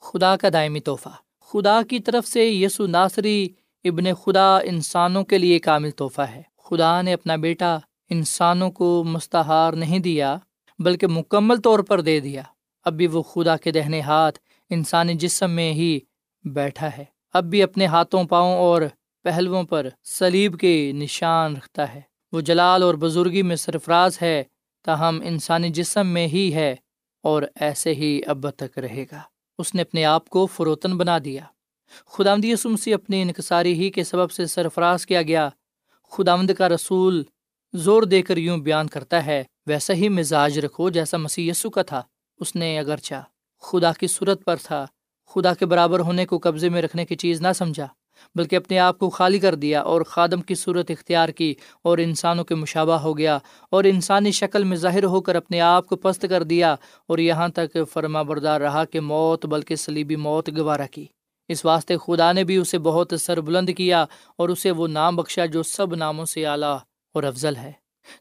خدا 0.00 0.36
کا 0.36 0.48
دائمی 0.52 0.80
تحفہ۔ 0.80 1.08
خدا 1.40 1.82
کی 1.82 1.98
طرف 1.98 2.26
سے 2.26 2.48
یسو 2.48 2.86
ناصری 2.86 3.48
ابن 3.84 4.14
خدا 4.14 4.58
انسانوں 4.58 5.24
کے 5.24 5.38
لیے 5.38 5.58
کامل 5.58 5.90
تحفہ 5.90 6.22
ہے۔ 6.22 6.42
خدا 6.64 7.02
نے 7.02 7.12
اپنا 7.12 7.36
بیٹا 7.36 7.78
انسانوں 8.10 8.70
کو 8.70 9.04
مستحار 9.04 9.72
نہیں 9.72 9.98
دیا، 9.98 10.36
بلکہ 10.78 11.06
مکمل 11.06 11.56
طور 11.56 11.78
پر 11.78 12.00
دے 12.00 12.20
دیا۔ 12.20 12.42
اب 12.84 12.92
بھی 12.92 13.06
وہ 13.06 13.22
خدا 13.22 13.56
کے 13.56 13.70
دہنے 13.70 14.00
ہاتھ 14.00 14.38
انسانی 14.70 15.14
جسم 15.14 15.50
میں 15.50 15.72
ہی 15.72 15.98
بیٹھا 16.44 16.88
ہے۔ 16.98 17.04
اب 17.32 17.44
بھی 17.44 17.62
اپنے 17.62 17.86
ہاتھوں 17.86 18.24
پاؤں 18.24 18.56
اور 18.56 18.82
پہلوؤں 19.22 19.62
پر 19.62 19.88
سلیب 20.04 20.58
کے 20.58 20.92
نشان 20.94 21.56
رکھتا 21.56 21.94
ہے۔ 21.94 22.00
وہ 22.32 22.40
جلال 22.40 22.82
اور 22.82 22.94
بزرگی 22.94 23.42
میں 23.42 23.56
سرفراز 23.56 24.22
ہے، 24.22 24.44
تاہم 24.84 25.20
انسانی 25.24 25.70
جسم 25.70 26.06
میں 26.06 26.28
ہی 26.28 26.54
ہے 26.54 26.76
اور 27.22 27.42
ایسے 27.60 27.94
ہی 27.94 28.20
اب 28.26 28.50
تک 28.50 28.78
رہے 28.78 29.04
گا۔ 29.12 29.20
اس 29.58 29.74
نے 29.74 29.82
اپنے 29.82 30.04
آپ 30.04 30.28
کو 30.28 30.46
فروتن 30.46 30.96
بنا 30.96 31.18
دیا۔ 31.24 31.42
خدا 32.06 32.34
سمسی 32.58 32.94
اپنی 32.94 33.22
انکساری 33.22 33.72
ہی 33.72 33.90
کے 33.90 34.04
سبب 34.04 34.30
سے 34.30 34.46
سرفراز 34.46 35.06
کیا 35.06 35.22
گیا۔ 35.22 35.48
خداوند 36.10 36.50
کا 36.58 36.68
رسول 36.68 37.22
زور 37.72 38.02
دے 38.02 38.22
کر 38.22 38.36
یوں 38.36 38.58
بیان 38.58 38.86
کرتا 38.86 39.26
ہے، 39.26 39.44
ویسا 39.66 39.94
ہی 39.94 40.08
مزاج 40.08 40.58
رکھو 40.58 40.90
جیسا 40.90 41.16
مسیح 41.16 41.50
یسو 41.50 41.70
کا 41.70 41.82
تھا۔ 41.82 42.02
اس 42.40 42.56
نے 42.56 42.78
اگرچہ 42.78 43.24
خدا 43.60 43.92
کی 43.92 44.06
صورت 44.06 44.44
پر 44.44 44.56
تھا 44.56 44.86
خدا 45.30 45.52
کے 45.54 45.66
برابر 45.66 46.00
ہونے 46.00 46.26
کو 46.26 46.38
قبضے 46.42 46.68
میں 46.68 46.82
رکھنے 46.82 47.04
کی 47.04 47.16
چیز 47.16 47.40
نہ 47.40 47.52
سمجھا، 47.54 47.86
بلکہ 48.36 48.56
اپنے 48.56 48.78
آپ 48.78 48.98
کو 48.98 49.08
خالی 49.10 49.38
کر 49.38 49.54
دیا 49.54 49.80
اور 49.82 50.02
خادم 50.02 50.40
کی 50.40 50.54
صورت 50.54 50.90
اختیار 50.90 51.28
کی 51.28 51.54
اور 51.84 51.98
انسانوں 51.98 52.44
کے 52.44 52.54
مشابہ 52.54 52.96
ہو 52.98 53.16
گیا 53.18 53.38
اور 53.72 53.84
انسانی 53.84 54.30
شکل 54.32 54.64
میں 54.64 54.76
ظاہر 54.76 55.04
ہو 55.04 55.20
کر 55.20 55.34
اپنے 55.34 55.60
آپ 55.60 55.86
کو 55.86 55.96
پست 55.96 56.26
کر 56.30 56.42
دیا 56.44 56.74
اور 57.08 57.18
یہاں 57.18 57.48
تک 57.48 57.76
فرما 57.92 58.22
بردار 58.22 58.60
رہا 58.60 58.84
کہ 58.84 59.00
موت 59.02 59.46
بلکہ 59.46 59.76
سلیبی 59.76 60.16
موت 60.18 60.50
گوارا 60.56 60.86
کی۔ 60.86 61.06
اس 61.50 61.64
واسطے 61.64 61.96
خدا 61.96 62.30
نے 62.32 62.44
بھی 62.44 62.56
اسے 62.56 62.78
بہت 62.78 63.12
سر 63.20 63.40
بلند 63.40 63.70
کیا 63.76 64.04
اور 64.38 64.48
اسے 64.48 64.70
وہ 64.70 64.88
نام 64.88 65.16
بخشا 65.16 65.46
جو 65.46 65.62
سب 65.62 65.94
ناموں 65.94 66.24
سے 66.24 66.46
اعلیٰ 66.46 66.76
اور 67.14 67.22
افضل 67.22 67.56
ہے، 67.56 67.72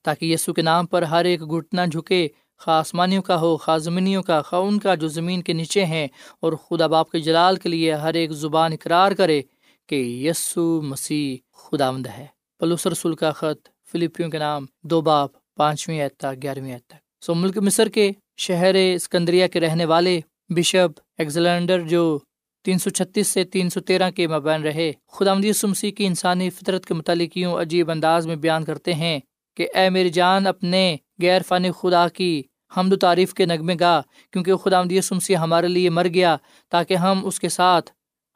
تاکہ 0.04 0.26
یسو 0.26 0.54
کے 0.54 0.62
نام 0.62 0.86
پر 0.86 1.02
ہر 1.04 1.26
ایک 1.26 1.42
گھٹنا 1.42 1.86
جھکے 1.86 2.28
خا 2.58 2.72
آسمانیوں 2.72 3.22
کا 3.22 3.40
ہو 3.40 3.58
خا 3.58 3.78
زمینیوں 3.78 4.24
کا 4.24 4.42
خا 4.42 4.58
ان 4.58 4.80
کا 4.80 4.96
جو 4.96 5.08
زمین 5.08 5.42
کے 5.42 5.54
نیچے 5.54 5.86
ہیں 5.86 6.08
اور 6.40 6.54
خدا 6.54 6.88
باپ 6.88 7.10
کے 7.12 7.20
جلال 7.20 7.56
کے 7.56 7.70
لیے 7.70 7.94
ہر 7.94 8.14
ایک 8.14 8.32
زبان 8.32 8.74
اقرار 8.74 9.12
کرے 9.12 9.42
کہ 9.90 9.96
یسو 9.96 10.82
مسیح 10.82 11.38
خدا 11.54 11.92
مند 11.92 12.08
ہے۔ 12.08 12.26
پلوس 12.60 12.88
رسول 12.88 13.16
کا 13.16 13.32
خط، 13.32 13.68
فلپیوں 13.92 14.30
کے 14.30 14.38
نام، 14.38 14.66
دو 14.84 15.02
باپ، 15.02 15.30
پانچویں 15.56 16.02
اعتا 16.02 16.34
گیارہویں 16.34 16.74
اعت 16.74 16.86
تک۔ 16.88 17.24
سو 17.26 17.36
ملک 17.36 17.58
مصر 17.58 17.90
کے 17.90 18.12
شہر 18.38 18.76
اسکندریا 18.96 19.48
کے 19.48 19.60
رہنے 19.60 19.86
والے 19.86 20.20
بشپ 20.50 21.00
ایگزلینڈر 21.18 21.82
جو 21.82 22.20
تین 22.66 22.78
سو 22.78 22.90
چھتیس 22.90 23.28
سے 23.28 23.44
تین 23.44 23.70
سو 23.70 23.80
تیرہ 23.80 24.10
کے 24.12 24.28
مبین 24.28 24.62
رہے 24.64 24.92
خدا 25.12 25.34
مسیح 25.64 25.92
کی 25.92 26.06
انسانی 26.06 26.50
فطرت 26.50 26.86
کے 26.86 26.94
متعلق 26.94 27.38
یوں 27.38 27.62
عجیب 27.62 27.92
انداز 27.92 28.28
میں 28.28 28.36
بیان 28.36 28.66
کرتے 28.66 28.94
ہیں 28.94 29.20
کہ 29.58 29.68
اے 29.74 29.90
میری 29.90 30.10
جان، 30.10 30.48
اپنے 30.48 30.96
غیر 31.22 31.42
فن 31.48 31.72
خدا 31.72 32.08
کی 32.08 32.44
حمد 32.78 32.94
و 32.94 32.96
تعریف 32.96 33.34
کے 33.34 33.46
نغمے 33.46 33.76
گا، 33.80 34.02
کیونکہ 34.32 34.56
خدا 34.56 34.84
مسیح 35.12 35.38
ہمارے 35.38 35.68
لیے 35.68 35.90
مر 35.90 36.08
گیا 36.08 36.36
تاکہ 36.70 36.96
ہم 36.96 37.26
اس 37.26 37.40
کے 37.40 37.50
ساتھ 37.50 37.92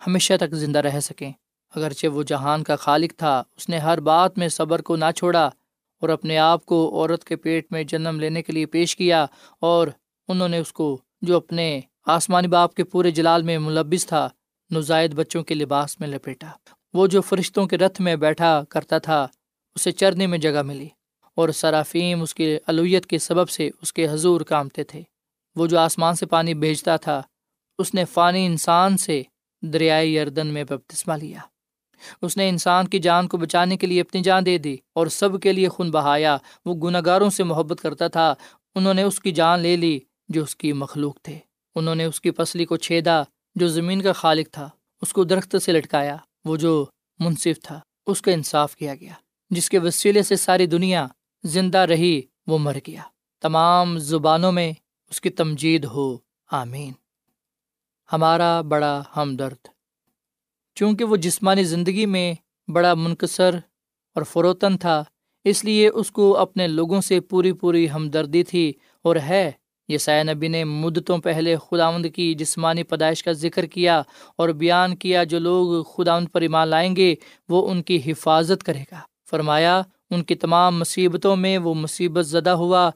ہمیشہ 0.08 0.34
تک 0.40 0.54
زندہ 0.54 0.80
رہ 0.80 1.00
سکیں۔ 1.00 1.32
اگرچہ 1.76 2.08
وہ 2.08 2.24
جہان 2.24 2.64
کا 2.64 2.76
خالق 2.76 3.18
تھا، 3.18 3.44
اس 3.58 3.70
نے 3.70 3.78
ہر 3.78 4.00
بات 4.00 4.38
میں 4.38 4.48
صبر 4.48 4.82
کو 4.82 4.96
نہ 4.96 5.12
چھوڑا 5.16 5.46
اور 6.02 6.10
اپنے 6.10 6.38
آپ 6.38 6.66
کو 6.66 6.90
عورت 6.94 7.24
کے 7.24 7.36
پیٹ 7.36 7.72
میں 7.72 7.84
جنم 7.84 8.20
لینے 8.20 8.42
کے 8.42 8.54
لیے 8.54 8.66
پیش 8.66 8.96
کیا 8.96 9.26
اور 9.60 9.88
انہوں 10.28 10.48
نے 10.48 10.58
اس 10.58 10.74
کو، 10.74 11.02
جو 11.22 11.38
اپنے 11.38 11.80
آسمانی 12.06 12.48
باپ 12.48 12.74
کے 12.74 12.84
پورے 12.84 13.12
جلال 13.12 13.44
میں 13.44 13.58
ملبس 13.58 14.06
تھا 14.06 14.30
نزائد 14.72 15.14
بچوں 15.14 15.44
کے 15.44 15.54
لباس 15.54 16.00
میں 16.00 16.08
لپیٹا۔ 16.08 16.48
وہ 16.94 17.08
جو 17.08 17.22
فرشتوں 17.22 17.66
کے 17.66 17.78
رتھ 17.78 18.02
میں 18.02 18.16
بیٹھا 18.16 18.62
کرتا 18.70 18.98
تھا، 18.98 19.28
اسے 19.76 19.92
چرنے 19.92 20.28
میں 20.28 20.38
جگہ 20.38 20.62
ملی۔ 20.62 20.88
اور 21.36 21.50
صرافیم 21.50 22.22
اس 22.22 22.36
کی 22.36 22.58
الویت 22.68 23.06
کے 23.06 23.20
سبب 23.20 23.50
سے 23.50 23.70
اس 23.82 23.94
کے 23.94 24.08
حضور 24.08 24.42
کامتے 24.42 24.84
تھے۔ 24.84 25.02
وہ 25.56 25.68
جو 25.68 25.80
آسمان 25.80 26.16
سے 26.16 26.26
پانی 26.26 26.54
بھیجتا 26.54 26.98
تھا، 26.98 27.22
اس 27.80 27.94
نے 27.94 28.06
فانی 28.06 28.46
انسان 28.46 28.98
سے 28.98 29.24
دریائے 29.62 30.08
یردن 30.08 30.48
میں 30.48 30.64
بپتسمہ 30.64 31.14
لیا۔ 31.14 31.40
اس 32.22 32.38
نے 32.38 32.50
انسان 32.50 32.88
کی 32.88 33.00
جان 33.00 33.28
کو 33.28 33.38
بچانے 33.38 33.78
کے 33.78 33.88
لیے 33.88 34.02
اپنی 34.02 34.22
جان 34.22 34.46
دے 34.46 34.58
دی 34.58 34.78
اور 34.96 35.08
سب 35.08 35.42
کے 35.42 35.54
لیے 35.54 35.70
خون 35.70 35.92
بہایا۔ 35.92 36.38
وہ 36.66 36.76
گناہ 36.76 37.02
گاروں 37.06 37.30
سے 37.30 37.44
محبت 37.44 37.82
کرتا 37.82 38.08
تھا۔ 38.08 38.34
انہوں 38.76 38.94
نے 38.94 39.04
اس 39.04 39.20
کی 39.20 39.32
جان 39.32 39.60
لے 39.60 39.76
لی 39.76 40.00
جو 40.30 40.44
اس 40.44 40.56
کی 40.56 40.74
مخلوق 40.74 41.22
تھے۔ 41.22 41.38
انہوں 41.76 41.96
نے 41.96 42.06
اس 42.06 42.22
کی 42.22 42.32
پسلی 42.32 42.66
کو 42.66 42.78
چھیدا 42.78 43.24
جو 43.56 43.68
زمین 43.68 44.02
کا 44.02 44.12
خالق 44.14 44.52
تھا۔ 44.52 44.70
اس 45.02 45.14
کو 45.14 45.24
درخت 45.24 45.56
سے 45.62 45.72
لٹکایا۔ 45.72 46.18
وہ 46.46 46.58
جو 46.58 46.86
منصف 47.20 47.60
تھا، 47.64 47.80
اس 48.08 48.22
کا 48.22 48.32
انصاف 48.32 48.76
کیا 48.76 48.96
گیا، 48.96 49.14
جس 49.50 49.70
کے 49.70 49.80
وسیلے 49.80 50.24
سے 50.24 50.36
ساری 50.36 50.66
دنیا 50.66 51.08
زندہ 51.44 51.78
رہی، 51.78 52.22
وہ 52.48 52.58
مر 52.58 52.78
گیا۔ 52.88 53.02
تمام 53.42 53.98
زبانوں 53.98 54.52
میں 54.52 54.74
اس 55.10 55.22
کی 55.22 55.30
تمجید 55.30 55.86
ہو۔ 55.86 56.18
آمین۔ 56.52 56.94
ہمارا 58.14 58.62
بڑا 58.62 59.04
ہمدرد۔ 59.18 59.68
چونکہ 60.76 61.04
وہ 61.04 61.16
جسمانی 61.16 61.64
زندگی 61.64 62.06
میں 62.06 62.34
بڑا 62.72 62.94
منقصر 62.94 63.56
اور 64.16 64.24
فروتن 64.24 64.78
تھا، 64.78 65.04
اس 65.44 65.66
لیے 65.66 65.88
اس 65.88 66.12
کو 66.12 66.38
اپنے 66.38 66.68
لوگوں 66.68 67.02
سے 67.02 67.20
پوری 67.20 67.52
پوری 67.52 67.90
ہمدردی 67.90 68.44
تھی۔ 68.44 68.74
اور 69.02 69.16
ہے، 69.16 69.52
یہ 69.88 69.98
سایہ 69.98 70.24
نبی 70.24 70.48
نے 70.48 70.64
مدتوں 70.64 71.18
پہلے 71.18 71.56
خداوند 71.56 72.06
کی 72.16 72.34
جسمانی 72.34 72.84
پیدائش 72.84 73.24
کا 73.24 73.32
ذکر 73.32 73.66
کیا 73.66 74.02
اور 74.36 74.50
بیان 74.50 74.96
کیا، 74.96 75.24
جو 75.24 75.40
لوگ 75.40 75.84
خداوند 75.84 76.28
پر 76.32 76.42
ایمان 76.42 76.68
لائیں 76.68 76.96
گے، 76.96 77.16
وہ 77.50 77.72
ان 77.72 77.84
کی 77.84 78.00
حفاظت 78.06 78.64
کرے 78.64 78.84
گا۔ 78.92 79.00
فرمایا 79.30 79.82
ان 80.12 80.24
کی 80.24 80.36
تمام 80.36 80.80
مصیبتوں 80.80 81.36
میں 81.36 81.58
وہ 81.58 81.74
مصیبت 81.74 82.26
زدہ 82.26 82.50
ہوا 82.50 82.90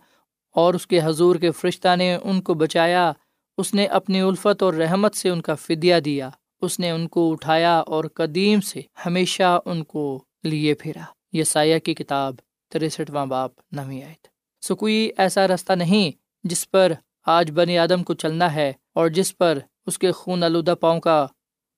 اور 0.55 0.73
اس 0.73 0.87
کے 0.87 0.99
حضور 1.03 1.35
کے 1.35 1.51
فرشتہ 1.51 1.95
نے 1.95 2.15
ان 2.15 2.41
کو 2.41 2.53
بچایا۔ 2.53 3.11
اس 3.57 3.73
نے 3.73 3.85
اپنی 3.85 4.21
الفت 4.21 4.63
اور 4.63 4.73
رحمت 4.73 5.15
سے 5.15 5.29
ان 5.29 5.41
کا 5.41 5.55
فدیہ 5.55 5.95
دیا۔ 5.95 6.29
اس 6.61 6.79
نے 6.79 6.89
ان 6.89 7.07
کو 7.07 7.31
اٹھایا 7.31 7.79
اور 7.79 8.05
قدیم 8.13 8.61
سے 8.61 8.81
ہمیشہ 9.05 9.59
ان 9.65 9.83
کو 9.83 10.23
لیے 10.43 10.73
پھیرا 10.73 11.03
یہ 11.33 11.43
سایہ 11.43 11.79
کی 11.79 11.93
کتاب 11.93 12.35
تریسٹواں 12.71 13.25
باپ، 13.25 13.51
نویں 13.71 14.03
آئے 14.03 14.13
سو 14.61 14.75
کوئی 14.75 15.11
ایسا 15.17 15.47
رستہ 15.47 15.73
نہیں 15.73 16.11
جس 16.43 16.71
پر 16.71 16.91
آج 17.25 17.51
بنی 17.51 17.77
آدم 17.77 18.03
کو 18.03 18.13
چلنا 18.13 18.55
ہے 18.55 18.73
اور 18.93 19.07
جس 19.07 19.37
پر 19.37 19.59
اس 19.85 19.99
کے 19.99 20.11
خون 20.11 20.43
آلودہ 20.43 20.75
پاؤں 20.79 20.99
کا 20.99 21.25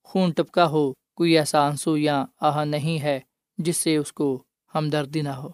خون 0.03 0.31
ٹپکا 0.31 0.69
ہو۔ 0.69 0.93
کوئی 1.15 1.37
ایسا 1.37 1.67
آنسو 1.67 1.97
یا 1.97 2.25
آہ 2.41 2.65
نہیں 2.65 3.03
ہے 3.03 3.19
جس 3.57 3.77
سے 3.77 3.95
اس 3.97 4.13
کو 4.13 4.43
ہمدردی 4.75 5.21
نہ 5.21 5.29
ہو۔ 5.29 5.49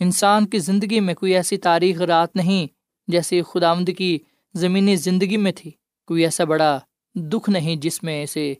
انسان 0.00 0.46
کی 0.46 0.58
زندگی 0.58 1.00
میں 1.00 1.14
کوئی 1.14 1.34
ایسی 1.34 1.56
تاریخ 1.56 2.00
رات 2.00 2.36
نہیں 2.36 2.66
جیسے 3.08 3.42
خداوند 3.42 3.88
کی 3.98 4.18
زمینی 4.54 4.96
زندگی 4.96 5.36
میں 5.36 5.52
تھی۔ 5.52 5.70
کوئی 6.06 6.24
ایسا 6.24 6.44
بڑا 6.44 6.78
دکھ 7.14 7.50
نہیں 7.50 7.76
جس 7.76 8.02
میں 8.02 8.26
سے 8.26 8.54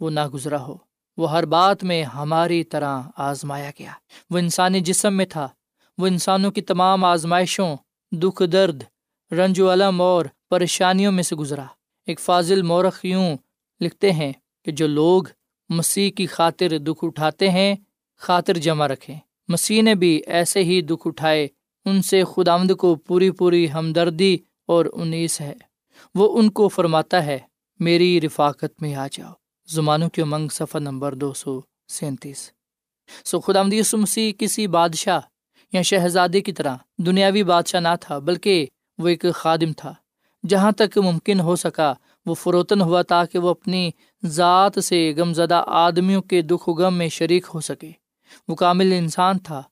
وہ 0.00 0.10
نہ 0.10 0.26
گزرا 0.26 0.62
ہو۔ 0.62 0.76
وہ 1.16 1.30
ہر 1.30 1.44
بات 1.44 1.84
میں 1.84 2.02
ہماری 2.02 2.64
طرح 2.64 3.02
آزمایا 3.16 3.70
گیا۔ 3.78 3.92
وہ 4.30 4.38
انسانی 4.38 4.80
جسم 4.80 5.14
میں 5.14 5.26
تھا۔ 5.26 5.48
وہ 5.98 6.06
انسانوں 6.06 6.50
کی 6.50 6.60
تمام 6.60 7.04
آزمائشوں، 7.04 7.76
دکھ، 8.12 8.42
درد، 8.52 8.82
رنج 9.32 9.60
و 9.60 9.72
علم 9.72 10.00
اور 10.00 10.24
پریشانیوں 10.50 11.12
میں 11.12 11.22
سے 11.22 11.36
گزرا۔ 11.36 11.64
ایک 12.06 12.20
فاضل 12.20 12.62
مورخ 12.62 13.04
یوں 13.04 13.36
لکھتے 13.80 14.12
ہیں 14.12 14.32
کہ 14.64 14.72
جو 14.72 14.86
لوگ 14.86 15.22
مسیح 15.68 16.10
کی 16.10 16.26
خاطر 16.26 16.78
دکھ 16.78 17.04
اٹھاتے 17.04 17.50
ہیں، 17.50 17.74
خاطر 18.16 18.54
جمع 18.54 18.88
رکھیں۔ 18.88 19.18
مسیح 19.48 19.82
نے 19.82 19.94
بھی 19.94 20.22
ایسے 20.26 20.64
ہی 20.64 20.80
دکھ 20.80 21.06
اٹھائے، 21.06 21.48
ان 21.84 22.02
سے 22.02 22.22
خداوند 22.24 22.70
کو 22.70 22.94
پوری 22.94 23.30
پوری 23.30 23.72
ہمدردی 23.72 24.38
اور 24.66 24.86
انیس 24.92 25.40
ہے۔ 25.40 25.54
وہ 26.14 26.38
ان 26.38 26.50
کو 26.50 26.68
فرماتا 26.68 27.26
ہے، 27.26 27.38
میری 27.80 28.20
رفاقت 28.20 28.82
میں 28.82 28.94
آ 28.94 29.06
جاؤ۔ 29.12 29.32
زمانوں 29.68 30.08
کی 30.08 30.22
امنگ 30.22 30.48
صفحہ 30.48 30.80
نمبر 30.80 31.14
دو 31.14 31.32
سو 31.32 31.60
سینتیس۔ 31.88 32.50
سو 33.24 33.40
خداوند 33.40 33.72
یسو 33.72 33.98
مسیح 33.98 34.32
کسی 34.38 34.66
بادشاہ 34.66 35.20
یا 35.72 35.82
شہزادے 35.82 36.40
کی 36.40 36.52
طرح 36.52 36.76
دنیاوی 36.98 37.42
بادشاہ 37.42 37.80
نہ 37.80 37.94
تھا، 38.00 38.18
بلکہ 38.18 38.66
وہ 38.98 39.08
ایک 39.08 39.24
خادم 39.34 39.72
تھا۔ 39.72 39.94
جہاں 40.48 40.72
تک 40.72 40.98
ممکن 40.98 41.40
ہو 41.40 41.56
سکا، 41.56 41.94
وہ 42.26 42.34
فروتن 42.34 42.80
ہوا 42.80 43.02
تاکہ 43.02 43.38
وہ 43.38 43.48
اپنی 43.48 43.90
ذات 44.24 44.84
سے 44.84 45.14
غم 45.16 45.34
زدہ 45.34 45.64
آدمیوں 45.66 46.22
کے 46.22 46.42
دکھ 46.42 46.68
و 46.68 46.72
غم 46.72 46.94
میں 46.94 47.08
شریک 47.08 47.46
ہو 47.54 47.60
سکے۔ 47.60 47.90
وہ 48.48 48.54
کامل 48.54 48.92
انسان 48.92 49.38
تھا 49.38 49.62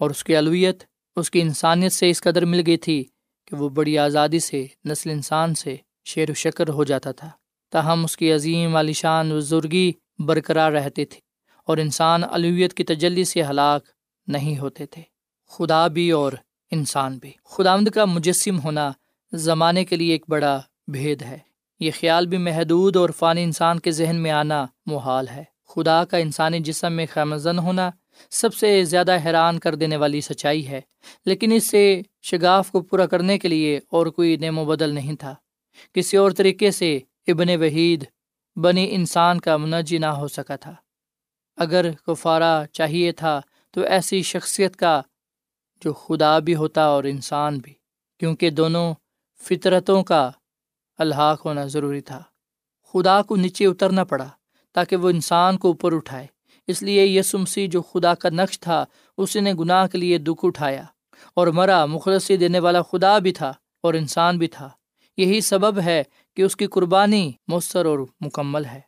اور 0.00 0.10
اس 0.10 0.24
کی 0.24 0.36
الویت 0.36 0.84
اس 1.16 1.30
کی 1.30 1.40
انسانیت 1.40 1.92
سے 1.92 2.10
اس 2.10 2.22
قدر 2.22 2.44
مل 2.44 2.62
گئی 2.66 2.76
تھی 2.76 3.04
کہ 3.44 3.56
وہ 3.56 3.68
بڑی 3.68 3.98
آزادی 3.98 4.38
سے، 4.38 4.66
نسل 4.84 5.10
انسان 5.10 5.54
سے 5.54 5.76
شیر 6.04 6.30
و 6.30 6.34
شکر 6.34 6.68
ہو 6.68 6.84
جاتا 6.84 7.12
تھا۔ 7.12 7.30
تاہم، 7.70 8.04
اس 8.04 8.16
کی 8.16 8.32
عظیم 8.32 8.76
عالیشان 8.76 9.30
بزرگی 9.30 9.92
برقرار 10.18 10.72
رہتے 10.72 11.04
تھے 11.04 11.20
اور 11.64 11.78
انسان 11.78 12.22
الویت 12.30 12.74
کی 12.74 12.84
تجلی 12.84 13.24
سے 13.24 13.42
ہلاک 13.42 13.84
نہیں 14.26 14.58
ہوتے 14.58 14.86
تھے۔ 14.86 15.02
خدا 15.48 15.86
بھی 15.86 16.10
اور 16.10 16.32
انسان 16.70 17.18
بھی۔ 17.18 17.32
خداوند 17.44 17.88
کا 17.88 18.04
مجسم 18.04 18.60
ہونا 18.60 18.92
زمانے 19.32 19.84
کے 19.84 19.96
لیے 19.96 20.12
ایک 20.12 20.24
بڑا 20.28 20.60
بھید 20.86 21.22
ہے۔ 21.22 21.38
یہ 21.80 21.90
خیال 22.00 22.26
بھی 22.26 22.38
محدود 22.38 22.96
اور 22.96 23.10
فانی 23.10 23.42
انسان 23.42 23.80
کے 23.80 23.90
ذہن 23.90 24.16
میں 24.16 24.30
آنا 24.30 24.66
محال 24.86 25.28
ہے۔ 25.28 25.44
خدا 25.68 26.04
کا 26.04 26.16
انسانی 26.16 26.60
جسم 26.60 26.92
میں 26.92 27.06
خیمزن 27.10 27.58
ہونا 27.58 27.90
سب 28.30 28.54
سے 28.54 28.84
زیادہ 28.84 29.16
حیران 29.24 29.58
کر 29.58 29.74
دینے 29.74 29.96
والی 29.96 30.20
سچائی 30.20 30.68
ہے، 30.68 30.80
لیکن 31.26 31.52
اس 31.52 31.66
سے 31.66 32.02
شگاف 32.22 32.70
کو 32.70 32.82
پورا 32.82 33.06
کرنے 33.06 33.38
کے 33.38 33.48
لیے 33.48 33.80
اور 33.88 34.06
کوئی 34.06 34.36
نیم 34.36 34.58
و 34.58 34.64
بدل 34.64 34.94
نہیں 34.94 35.16
تھا۔ 35.16 35.34
کسی 35.94 36.16
اور 36.16 36.30
طریقے 36.30 36.70
سے 36.70 36.98
ابن 37.26 37.48
وحید 37.60 38.04
بنی 38.56 38.88
انسان 38.90 39.40
کا 39.40 39.56
منجی 39.56 39.98
نہ 39.98 40.06
ہو 40.06 40.28
سکا 40.28 40.56
تھا۔ 40.56 40.74
اگر 41.56 41.90
کفارہ 41.92 42.64
چاہیے 42.72 43.12
تھا 43.12 43.40
تو 43.70 43.80
ایسی 43.80 44.22
شخصیت 44.22 44.76
کا 44.76 45.02
جو 45.84 45.92
خدا 45.92 46.38
بھی 46.38 46.54
ہوتا 46.54 46.84
اور 46.84 47.04
انسان 47.04 47.58
بھی، 47.58 47.72
کیونکہ 48.20 48.50
دونوں 48.50 48.94
فطرتوں 49.42 50.02
کا 50.02 50.30
الحاق 50.98 51.46
ہونا 51.46 51.64
ضروری 51.64 52.00
تھا۔ 52.00 52.22
خدا 52.92 53.22
کو 53.22 53.36
نیچے 53.36 53.66
اترنا 53.66 54.04
پڑا 54.04 54.28
تاکہ 54.72 54.96
وہ 54.96 55.08
انسان 55.08 55.58
کو 55.58 55.68
اوپر 55.68 55.94
اٹھائے۔ 55.94 56.26
اس 56.66 56.82
لیے 56.82 57.06
یسمسی 57.06 57.66
جو 57.66 57.82
خدا 57.82 58.14
کا 58.14 58.28
نقش 58.28 58.60
تھا، 58.60 58.84
اس 59.18 59.36
نے 59.36 59.52
گناہ 59.52 59.86
کے 59.86 59.98
لیے 59.98 60.18
دکھ 60.18 60.44
اٹھایا 60.44 60.82
اور 61.34 61.46
مرا، 61.46 61.86
مخلصی 61.86 62.36
دینے 62.36 62.58
والا 62.58 62.82
خدا 62.82 63.18
بھی 63.18 63.32
تھا 63.32 63.52
اور 63.82 63.94
انسان 63.94 64.38
بھی 64.38 64.46
تھا۔ 64.46 64.68
یہی 65.16 65.40
سبب 65.40 65.80
ہے 65.80 66.02
کہ 66.36 66.42
اس 66.42 66.56
کی 66.56 66.66
قربانی 66.66 67.32
مؤثر 67.48 67.84
اور 67.84 67.98
مکمل 68.20 68.64
ہے۔ 68.64 68.80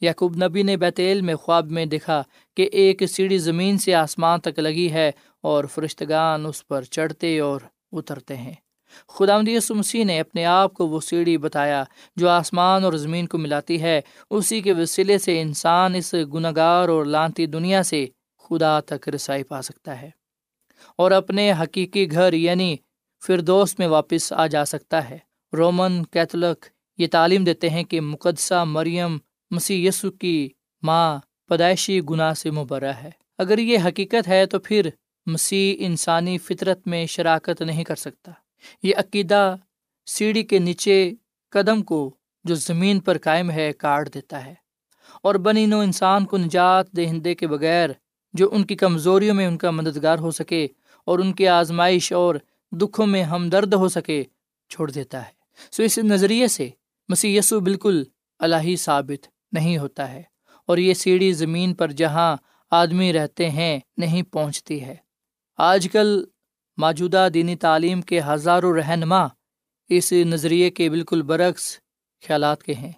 یعقوب 0.00 0.44
نبی 0.44 0.62
نے 0.62 0.76
بیتیل 0.76 1.20
میں 1.20 1.34
خواب 1.34 1.70
میں 1.70 1.86
دیکھا 1.86 2.22
کہ 2.56 2.68
ایک 2.72 3.02
سیڑھی 3.06 3.38
زمین 3.38 3.78
سے 3.78 3.94
آسمان 3.94 4.40
تک 4.40 4.58
لگی 4.58 4.90
ہے 4.90 5.10
اور 5.42 5.64
فرشتگان 5.64 6.46
اس 6.46 6.66
پر 6.66 6.82
چڑھتے 6.82 7.40
اور 7.40 7.60
اترتے 7.92 8.36
ہیں۔ 8.36 8.54
خدا 9.08 9.40
مسیح 9.70 10.04
نے 10.04 10.20
اپنے 10.20 10.44
آپ 10.44 10.74
کو 10.74 10.88
وہ 10.88 11.00
سیڑھی 11.00 11.38
بتایا 11.38 11.84
جو 12.16 12.28
آسمان 12.28 12.84
اور 12.84 12.92
زمین 12.92 13.26
کو 13.26 13.38
ملاتی 13.38 13.82
ہے، 13.82 14.00
اسی 14.30 14.60
کے 14.60 14.72
وسیلے 14.72 15.18
سے 15.18 15.40
انسان 15.40 15.94
اس 15.94 16.14
گناگار 16.34 16.88
اور 16.88 17.04
لانتی 17.04 17.46
دنیا 17.46 17.82
سے 17.82 18.06
خدا 18.38 18.80
تک 18.80 19.08
رسائی 19.08 19.42
پا 19.42 19.62
سکتا 19.62 20.02
ہے 20.02 20.10
اور 20.96 21.10
اپنے 21.10 21.52
حقیقی 21.52 22.10
گھر 22.10 22.32
یعنی 22.32 22.76
فردوس 23.26 23.78
میں 23.78 23.86
واپس 23.86 24.32
آ 24.32 24.46
جا 24.46 24.64
سکتا 24.64 25.10
ہے۔ 25.10 25.18
رومن 25.52 26.04
کیتھولک 26.04 26.66
یہ 26.98 27.06
تعلیم 27.12 27.44
دیتے 27.44 27.70
ہیں 27.70 27.84
کہ 27.84 28.00
مقدسہ 28.00 28.64
مریم 28.66 29.18
مسیح 29.50 29.88
یسو 29.88 30.10
کی 30.10 30.48
ماں 30.82 31.18
پیدائشی 31.48 32.00
گناہ 32.10 32.34
سے 32.34 32.50
مبرہ 32.50 32.92
ہے۔ 32.92 33.10
اگر 33.38 33.58
یہ 33.58 33.78
حقیقت 33.84 34.28
ہے 34.28 34.46
تو 34.46 34.58
پھر 34.58 34.88
مسیح 35.26 35.76
انسانی 35.78 36.38
فطرت 36.38 36.86
میں 36.86 37.06
شراکت 37.06 37.62
نہیں 37.62 37.84
کر 37.84 37.96
سکتا۔ 37.96 38.32
یہ 38.82 38.92
عقیدہ 38.96 39.56
سیڑھی 40.06 40.42
کے 40.42 40.58
نیچے 40.58 41.14
قدم 41.50 41.82
کو 41.82 42.14
جو 42.44 42.54
زمین 42.54 43.00
پر 43.00 43.18
قائم 43.18 43.50
ہے 43.50 43.72
کاٹ 43.72 44.14
دیتا 44.14 44.44
ہے 44.46 44.54
اور 45.22 45.34
بنی 45.34 45.66
نو 45.66 45.78
انسان 45.78 46.26
کو 46.26 46.38
نجات 46.38 46.92
دہندے 46.92 47.34
کے 47.34 47.46
بغیر 47.46 47.90
جو 48.32 48.48
ان 48.52 48.64
کی 48.64 48.76
کمزوریوں 48.76 49.34
میں 49.34 49.46
ان 49.46 49.58
کا 49.58 49.70
مددگار 49.70 50.18
ہو 50.18 50.30
سکے 50.30 50.66
اور 51.04 51.18
ان 51.18 51.32
کی 51.32 51.48
آزمائش 51.48 52.12
اور 52.12 52.34
دکھوں 52.72 53.06
میں 53.06 53.22
ہمدرد 53.22 53.74
ہو 53.74 53.88
سکے 53.88 54.24
چھوڑ 54.68 54.90
دیتا 54.90 55.26
ہے۔ 55.26 55.30
سو 55.72 55.82
اس 55.82 55.98
نظریے 55.98 56.48
سے 56.48 56.68
مسیح 57.08 57.38
یسو 57.38 57.60
بالکل 57.60 58.04
الہی 58.38 58.76
ثابت 58.76 59.28
نہیں 59.52 59.78
ہوتا 59.78 60.12
ہے 60.12 60.22
اور 60.66 60.78
یہ 60.78 60.94
سیڑھی 60.94 61.32
زمین 61.32 61.74
پر 61.74 61.90
جہاں 61.90 62.36
آدمی 62.70 63.12
رہتے 63.12 63.50
ہیں 63.50 63.80
نہیں 63.96 64.22
پہنچتی 64.22 64.82
ہے۔ 64.82 64.96
آج 65.58 65.88
کل 65.92 66.24
موجودہ 66.78 67.28
دینی 67.34 67.56
تعلیم 67.56 68.02
کے 68.02 68.20
ہزاروں 68.26 68.74
رہنما 68.74 69.26
اس 69.88 70.12
نظریے 70.12 70.70
کے 70.70 70.90
بالکل 70.90 71.22
برعکس 71.22 71.78
خیالات 72.26 72.62
کے 72.62 72.74
ہیں۔ 72.74 72.92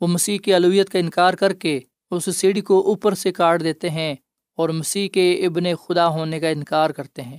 وہ 0.00 0.06
مسیح 0.06 0.38
کی 0.38 0.56
علویت 0.56 0.90
کا 0.90 0.98
انکار 0.98 1.34
کر 1.34 1.52
کے 1.52 1.80
اس 2.10 2.36
سیڑھی 2.36 2.60
کو 2.60 2.80
اوپر 2.80 3.14
سے 3.14 3.32
کاٹ 3.32 3.60
دیتے 3.60 3.90
ہیں 3.90 4.14
اور 4.56 4.68
مسیح 4.68 5.08
کے 5.08 5.46
ابن 5.46 5.74
خدا 5.74 6.08
ہونے 6.08 6.40
کا 6.40 6.48
انکار 6.48 6.90
کرتے 6.90 7.22
ہیں۔ 7.22 7.38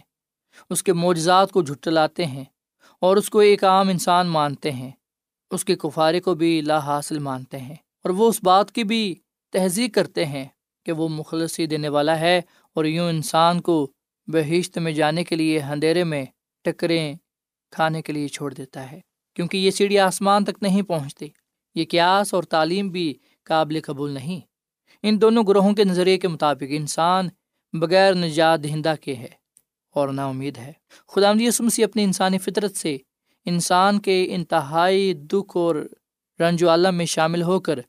اس 0.69 0.83
کے 0.83 0.93
معجزات 0.93 1.51
کو 1.51 1.61
جھٹلاتے 1.61 2.25
ہیں 2.25 2.45
اور 3.01 3.17
اس 3.17 3.29
کو 3.29 3.39
ایک 3.39 3.63
عام 3.63 3.89
انسان 3.89 4.27
مانتے 4.27 4.71
ہیں۔ 4.71 4.91
اس 5.51 5.65
کے 5.65 5.75
کفارے 5.75 6.19
کو 6.19 6.35
بھی 6.35 6.61
لا 6.61 6.77
حاصل 6.77 7.19
مانتے 7.19 7.57
ہیں 7.57 7.75
اور 8.03 8.09
وہ 8.09 8.29
اس 8.29 8.39
بات 8.43 8.71
کی 8.71 8.83
بھی 8.83 9.15
تہذیب 9.51 9.91
کرتے 9.93 10.25
ہیں 10.25 10.45
کہ 10.85 10.91
وہ 10.91 11.09
مخلصی 11.09 11.65
دینے 11.65 11.89
والا 11.89 12.19
ہے 12.19 12.41
اور 12.75 12.85
یوں 12.85 13.09
انسان 13.09 13.61
کو 13.61 13.91
بہشت 14.33 14.77
میں 14.77 14.91
جانے 14.91 15.23
کے 15.23 15.35
لیے 15.35 15.59
اندھیرے 15.59 16.03
میں 16.03 16.25
ٹکریں 16.65 17.13
کھانے 17.71 18.01
کے 18.01 18.13
لیے 18.13 18.27
چھوڑ 18.27 18.53
دیتا 18.53 18.91
ہے، 18.91 18.99
کیونکہ 19.35 19.57
یہ 19.57 19.71
سیڑھی 19.71 19.99
آسمان 19.99 20.45
تک 20.45 20.57
نہیں 20.61 20.81
پہنچتی۔ 20.81 21.27
یہ 21.75 21.85
قیاس 21.89 22.33
اور 22.33 22.43
تعلیم 22.43 22.89
بھی 22.89 23.13
قابل 23.43 23.79
قبول 23.81 24.11
نہیں۔ 24.11 24.39
ان 25.03 25.21
دونوں 25.21 25.43
گروہوں 25.47 25.73
کے 25.73 25.83
نظریے 25.83 26.17
کے 26.17 26.27
مطابق 26.27 26.69
انسان 26.69 27.27
بغیر 27.73 28.13
نجات 28.13 28.63
دہندہ 28.63 28.93
کے 29.01 29.15
ہے 29.15 29.27
اور 29.95 30.09
نا 30.09 30.25
امید 30.25 30.57
ہے۔ 30.57 30.71
خدا 31.07 31.33
مسیح 31.59 31.85
اپنی 31.85 32.03
انسانی 32.03 32.37
فطرت 32.37 32.75
سے 32.75 32.97
انسان 33.45 33.99
کے 33.99 34.27
انتہائی 34.35 35.13
دکھ 35.13 35.57
اور 35.57 35.75
رنج 36.39 36.63
و 36.63 36.69
عالم 36.69 36.95
میں 36.95 37.05
شامل 37.05 37.41
ہو 37.41 37.59
کر 37.59 37.79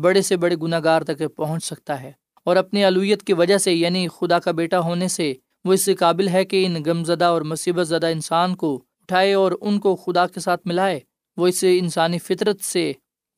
بڑے 0.00 0.22
سے 0.22 0.36
بڑے 0.36 0.56
گناہ 0.62 0.80
گار 0.84 1.02
تک 1.02 1.22
پہنچ 1.36 1.64
سکتا 1.64 2.02
ہے 2.02 2.12
اور 2.44 2.56
اپنی 2.56 2.84
علویت 2.84 3.22
کی 3.22 3.32
وجہ 3.32 3.58
سے 3.58 3.72
یعنی 3.74 4.08
خدا 4.08 4.38
کا 4.38 4.50
بیٹا 4.50 4.78
ہونے 4.80 5.08
سے 5.08 5.34
وہ 5.68 5.72
اس 5.72 5.84
سے 5.84 5.94
قابل 5.94 6.28
ہے 6.28 6.44
کہ 6.44 6.66
ان 6.66 6.82
غم 6.86 7.04
زدہ 7.04 7.24
اور 7.24 7.42
مصیبت 7.42 7.88
زدہ 7.88 8.06
انسان 8.06 8.54
کو 8.54 8.84
اٹھائے 9.02 9.34
اور 9.34 9.52
ان 9.60 9.78
کو 9.78 9.96
خدا 9.96 10.26
کے 10.26 10.40
ساتھ 10.40 10.62
ملائے۔ 10.64 11.00
وہ 11.36 11.46
اس 11.46 11.64
انسانی 11.68 12.18
فطرت 12.18 12.60
سے، 12.60 12.92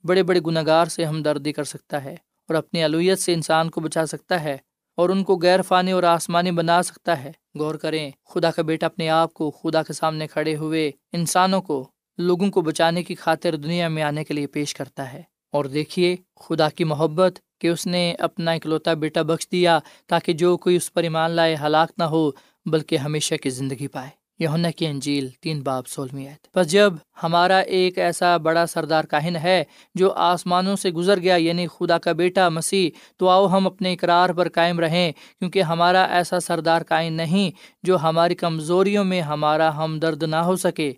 بڑے 0.04 0.22
بڑے 0.22 0.40
گناہ 0.46 0.62
گار 0.66 0.86
سے 0.86 1.04
ہمدردی 1.04 1.52
کر 1.52 1.64
سکتا 1.64 2.04
ہے 2.04 2.12
اور 2.12 2.54
اپنی 2.54 2.84
علویت 2.84 3.18
سے 3.18 3.32
انسان 3.32 3.70
کو 3.70 3.80
بچا 3.80 4.06
سکتا 4.06 4.42
ہے 4.42 4.58
اور 4.96 5.08
ان 5.08 5.24
کو 5.24 5.38
غیر 5.42 5.62
فانی 5.62 5.92
اور 5.92 6.02
آسمانی 6.02 6.50
بنا 6.50 6.82
سکتا 6.82 7.24
ہے۔ 7.24 7.32
غور 7.54 7.74
کریں، 7.74 8.10
خدا 8.26 8.50
کا 8.50 8.62
بیٹا 8.62 8.86
اپنے 8.86 9.08
آپ 9.08 9.34
کو 9.34 9.50
خدا 9.50 9.82
کے 9.82 9.92
سامنے 9.92 10.26
کھڑے 10.26 10.56
ہوئے 10.56 10.90
انسانوں 11.12 11.62
کو، 11.62 11.88
لوگوں 12.18 12.50
کو 12.50 12.60
بچانے 12.60 13.02
کی 13.02 13.14
خاطر 13.14 13.56
دنیا 13.56 13.88
میں 13.88 14.02
آنے 14.02 14.24
کے 14.24 14.34
لیے 14.34 14.46
پیش 14.46 14.74
کرتا 14.74 15.12
ہے۔ 15.12 15.22
اور 15.52 15.64
دیکھیے، 15.64 16.16
خدا 16.40 16.68
کی 16.68 16.84
محبت 16.84 17.38
کہ 17.60 17.68
اس 17.68 17.86
نے 17.86 18.14
اپنا 18.18 18.52
اکلوتا 18.52 18.94
بیٹا 18.94 19.22
بخش 19.22 19.50
دیا 19.52 19.78
تاکہ 20.06 20.32
جو 20.32 20.56
کوئی 20.56 20.76
اس 20.76 20.92
پر 20.92 21.02
ایمان 21.02 21.30
لائے 21.30 21.56
ہلاک 21.62 21.90
نہ 21.98 22.04
ہو، 22.04 22.30
بلکہ 22.66 22.96
ہمیشہ 22.96 23.34
کی 23.34 23.50
زندگی 23.50 23.86
پائے۔ 23.86 24.18
یونا 24.38 24.70
کی 24.70 24.86
انجیل 24.86 25.28
تین 25.40 25.60
باب 25.60 25.86
سولمی 25.86 26.26
بس 26.54 26.70
جب 26.70 26.92
ہمارا 27.22 27.58
ایک 27.58 27.98
ایسا 27.98 28.36
بڑا 28.36 28.66
سردار 28.66 29.04
کاہن 29.04 29.36
ہے 29.36 29.62
جو 29.94 30.12
آسمانوں 30.12 30.76
سے 30.76 30.90
گزر 30.90 31.20
گیا 31.20 31.36
یعنی 31.36 31.66
خدا 31.66 31.98
کا 31.98 32.12
بیٹا 32.12 32.48
مسیح، 32.48 32.90
تو 33.16 33.28
آؤ 33.28 33.46
ہم 33.46 33.66
اپنے 33.66 33.92
اقرار 33.92 34.30
پر 34.30 34.48
قائم 34.48 34.80
رہیں، 34.80 35.12
کیونکہ 35.38 35.62
ہمارا 35.62 36.04
ایسا 36.04 36.40
سردار 36.40 36.82
کائن 36.82 37.12
نہیں 37.12 37.50
جو 37.82 37.98
ہماری 37.98 38.34
کمزوریوں 38.34 39.04
میں 39.04 39.20
ہمارا 39.20 39.76
ہمدرد 39.76 40.22
نہ 40.22 40.36
ہو 40.36 40.56
سکے، 40.56 40.92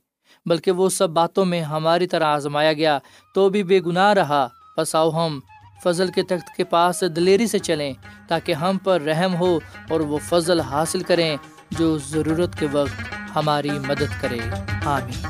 بلکہ 0.47 0.71
وہ 0.71 0.89
سب 0.89 1.11
باتوں 1.11 1.45
میں 1.45 1.63
ہماری 1.63 2.07
طرح 2.07 2.25
آزمایا 2.25 2.73
گیا، 2.73 2.99
تو 3.35 3.49
بھی 3.49 3.63
بے 3.63 3.81
گناہ 3.81 4.13
رہا۔ 4.13 4.47
بس 4.77 4.95
آؤ 4.95 5.11
ہم 5.11 5.41
فضل 5.83 6.09
کے 6.09 6.23
تخت 6.23 6.57
کے 6.57 6.65
پاس 6.65 7.05
دلیری 7.17 7.47
سے 7.47 7.59
چلیں 7.59 7.93
تاکہ 8.29 8.53
ہم 8.53 8.79
پر 8.79 9.01
رحم 9.01 9.35
ہو 9.35 9.59
اور 9.91 10.01
وہ 10.01 10.19
فضل 10.19 10.61
حاصل 10.61 11.01
کریں 11.01 11.37
جو 11.71 11.99
ضرورت 11.99 12.59
کے 12.59 12.67
وقت 12.73 13.15
ہماری 13.37 13.71
مدد 13.71 14.21
کرے۔ 14.21 14.39
آمین۔ 14.85 15.27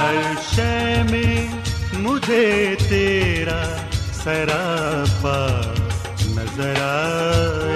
ہر 0.00 0.32
شے 0.54 1.02
میں 1.10 1.48
مجھے 1.92 2.74
تیرا 2.88 3.76
سراپا 4.12 5.60
نظر 6.26 6.74
آئے 6.80 7.69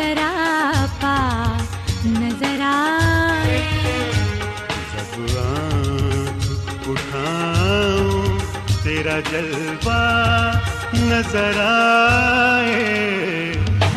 سراپا 0.00 1.16
نظر 2.06 2.60
آئے۔ 2.60 3.60
جب 5.32 6.90
اٹھاؤں، 6.90 8.38
تیرا 8.84 9.20
جلوہ 9.30 10.52
نظر 10.94 11.60
آئے۔ 11.64 12.84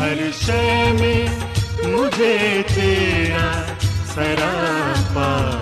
ہر 0.00 0.30
شے 0.46 0.92
میں 1.00 1.28
مجھے 1.84 2.62
تیرا 2.74 3.64
سراپا 4.14 5.53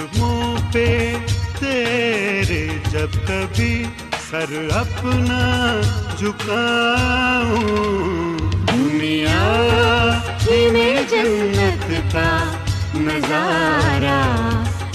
قدموں 0.00 0.56
پہ 0.72 1.14
تیرے 1.58 2.66
جب 2.90 3.10
کبھی 3.28 3.84
سر 4.30 4.52
اپنا 4.74 5.42
جھکاؤں۔ 6.18 7.58
دنیا 8.68 9.44
ہی 10.46 10.60
میں 10.70 11.02
جنت 11.10 11.90
کا 12.12 12.30
نظارہ 12.94 14.20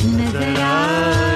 نظر 0.06 0.62
آئے 0.62 1.35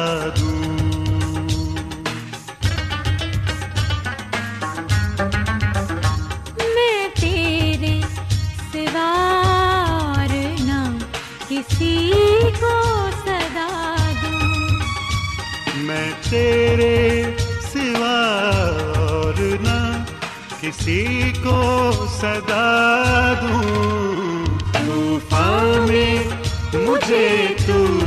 صدا 0.00 0.28
دوں 0.40 0.68
میں 6.74 7.20
تیرے 7.20 8.00
سوا 8.72 9.10
اور 9.88 10.34
نہ 10.60 10.98
کسی 11.48 12.12
کو 12.60 12.72
صدا 13.24 13.96
دوں۔ 14.22 14.78
میں 15.76 16.10
تیرے 16.30 17.22
سوا 17.72 18.18
اور 18.96 19.34
نہ 19.60 20.04
کسی 20.60 21.32
کو 21.44 21.92
صدا 22.20 22.68
دوں۔ 23.42 24.44
طوفان 24.72 25.88
میں 25.88 26.18
مجھے 26.74 27.54
تو 27.66 27.99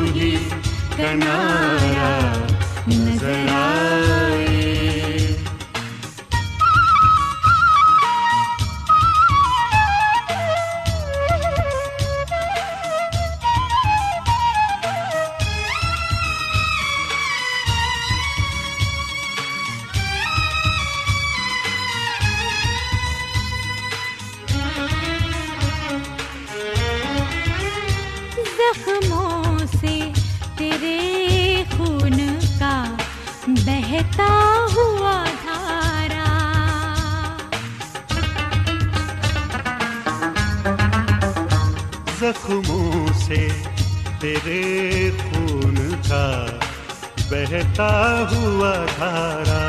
ہی 1.14 1.20
کنارا 1.20 2.12
نظر 2.88 3.50
آئے 3.54 3.93
تیرے 44.24 45.12
خون 45.24 45.96
کا 46.10 46.46
بہتا 47.30 48.24
ہوا 48.32 48.86
دھارا۔ 49.00 49.64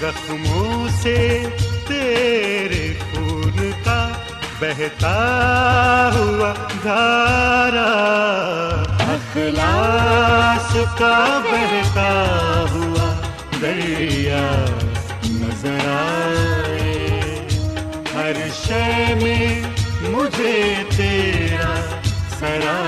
زخموں 0.00 0.88
سے 1.02 1.46
تیرے 1.88 2.94
خون 3.00 3.70
کا 3.84 4.08
بہتا 4.60 5.14
ہوا 6.14 6.52
دھارا۔ 6.82 7.90
اخلاص 8.98 10.76
کا 10.98 11.40
بہتا 11.44 12.10
ہوا 12.70 13.14
دریا 13.62 14.64
نظر 15.24 15.88
آئے۔ 15.88 17.46
ہر 18.14 18.48
شے 18.64 19.14
میں 19.22 19.62
مجھے 20.00 20.74
تیرا 20.96 21.74
سراپا 22.40 22.85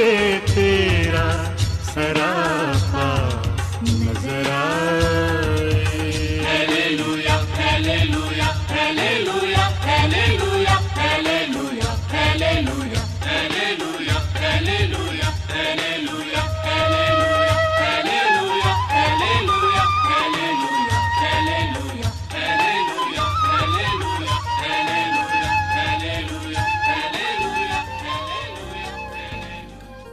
سے 0.00 0.49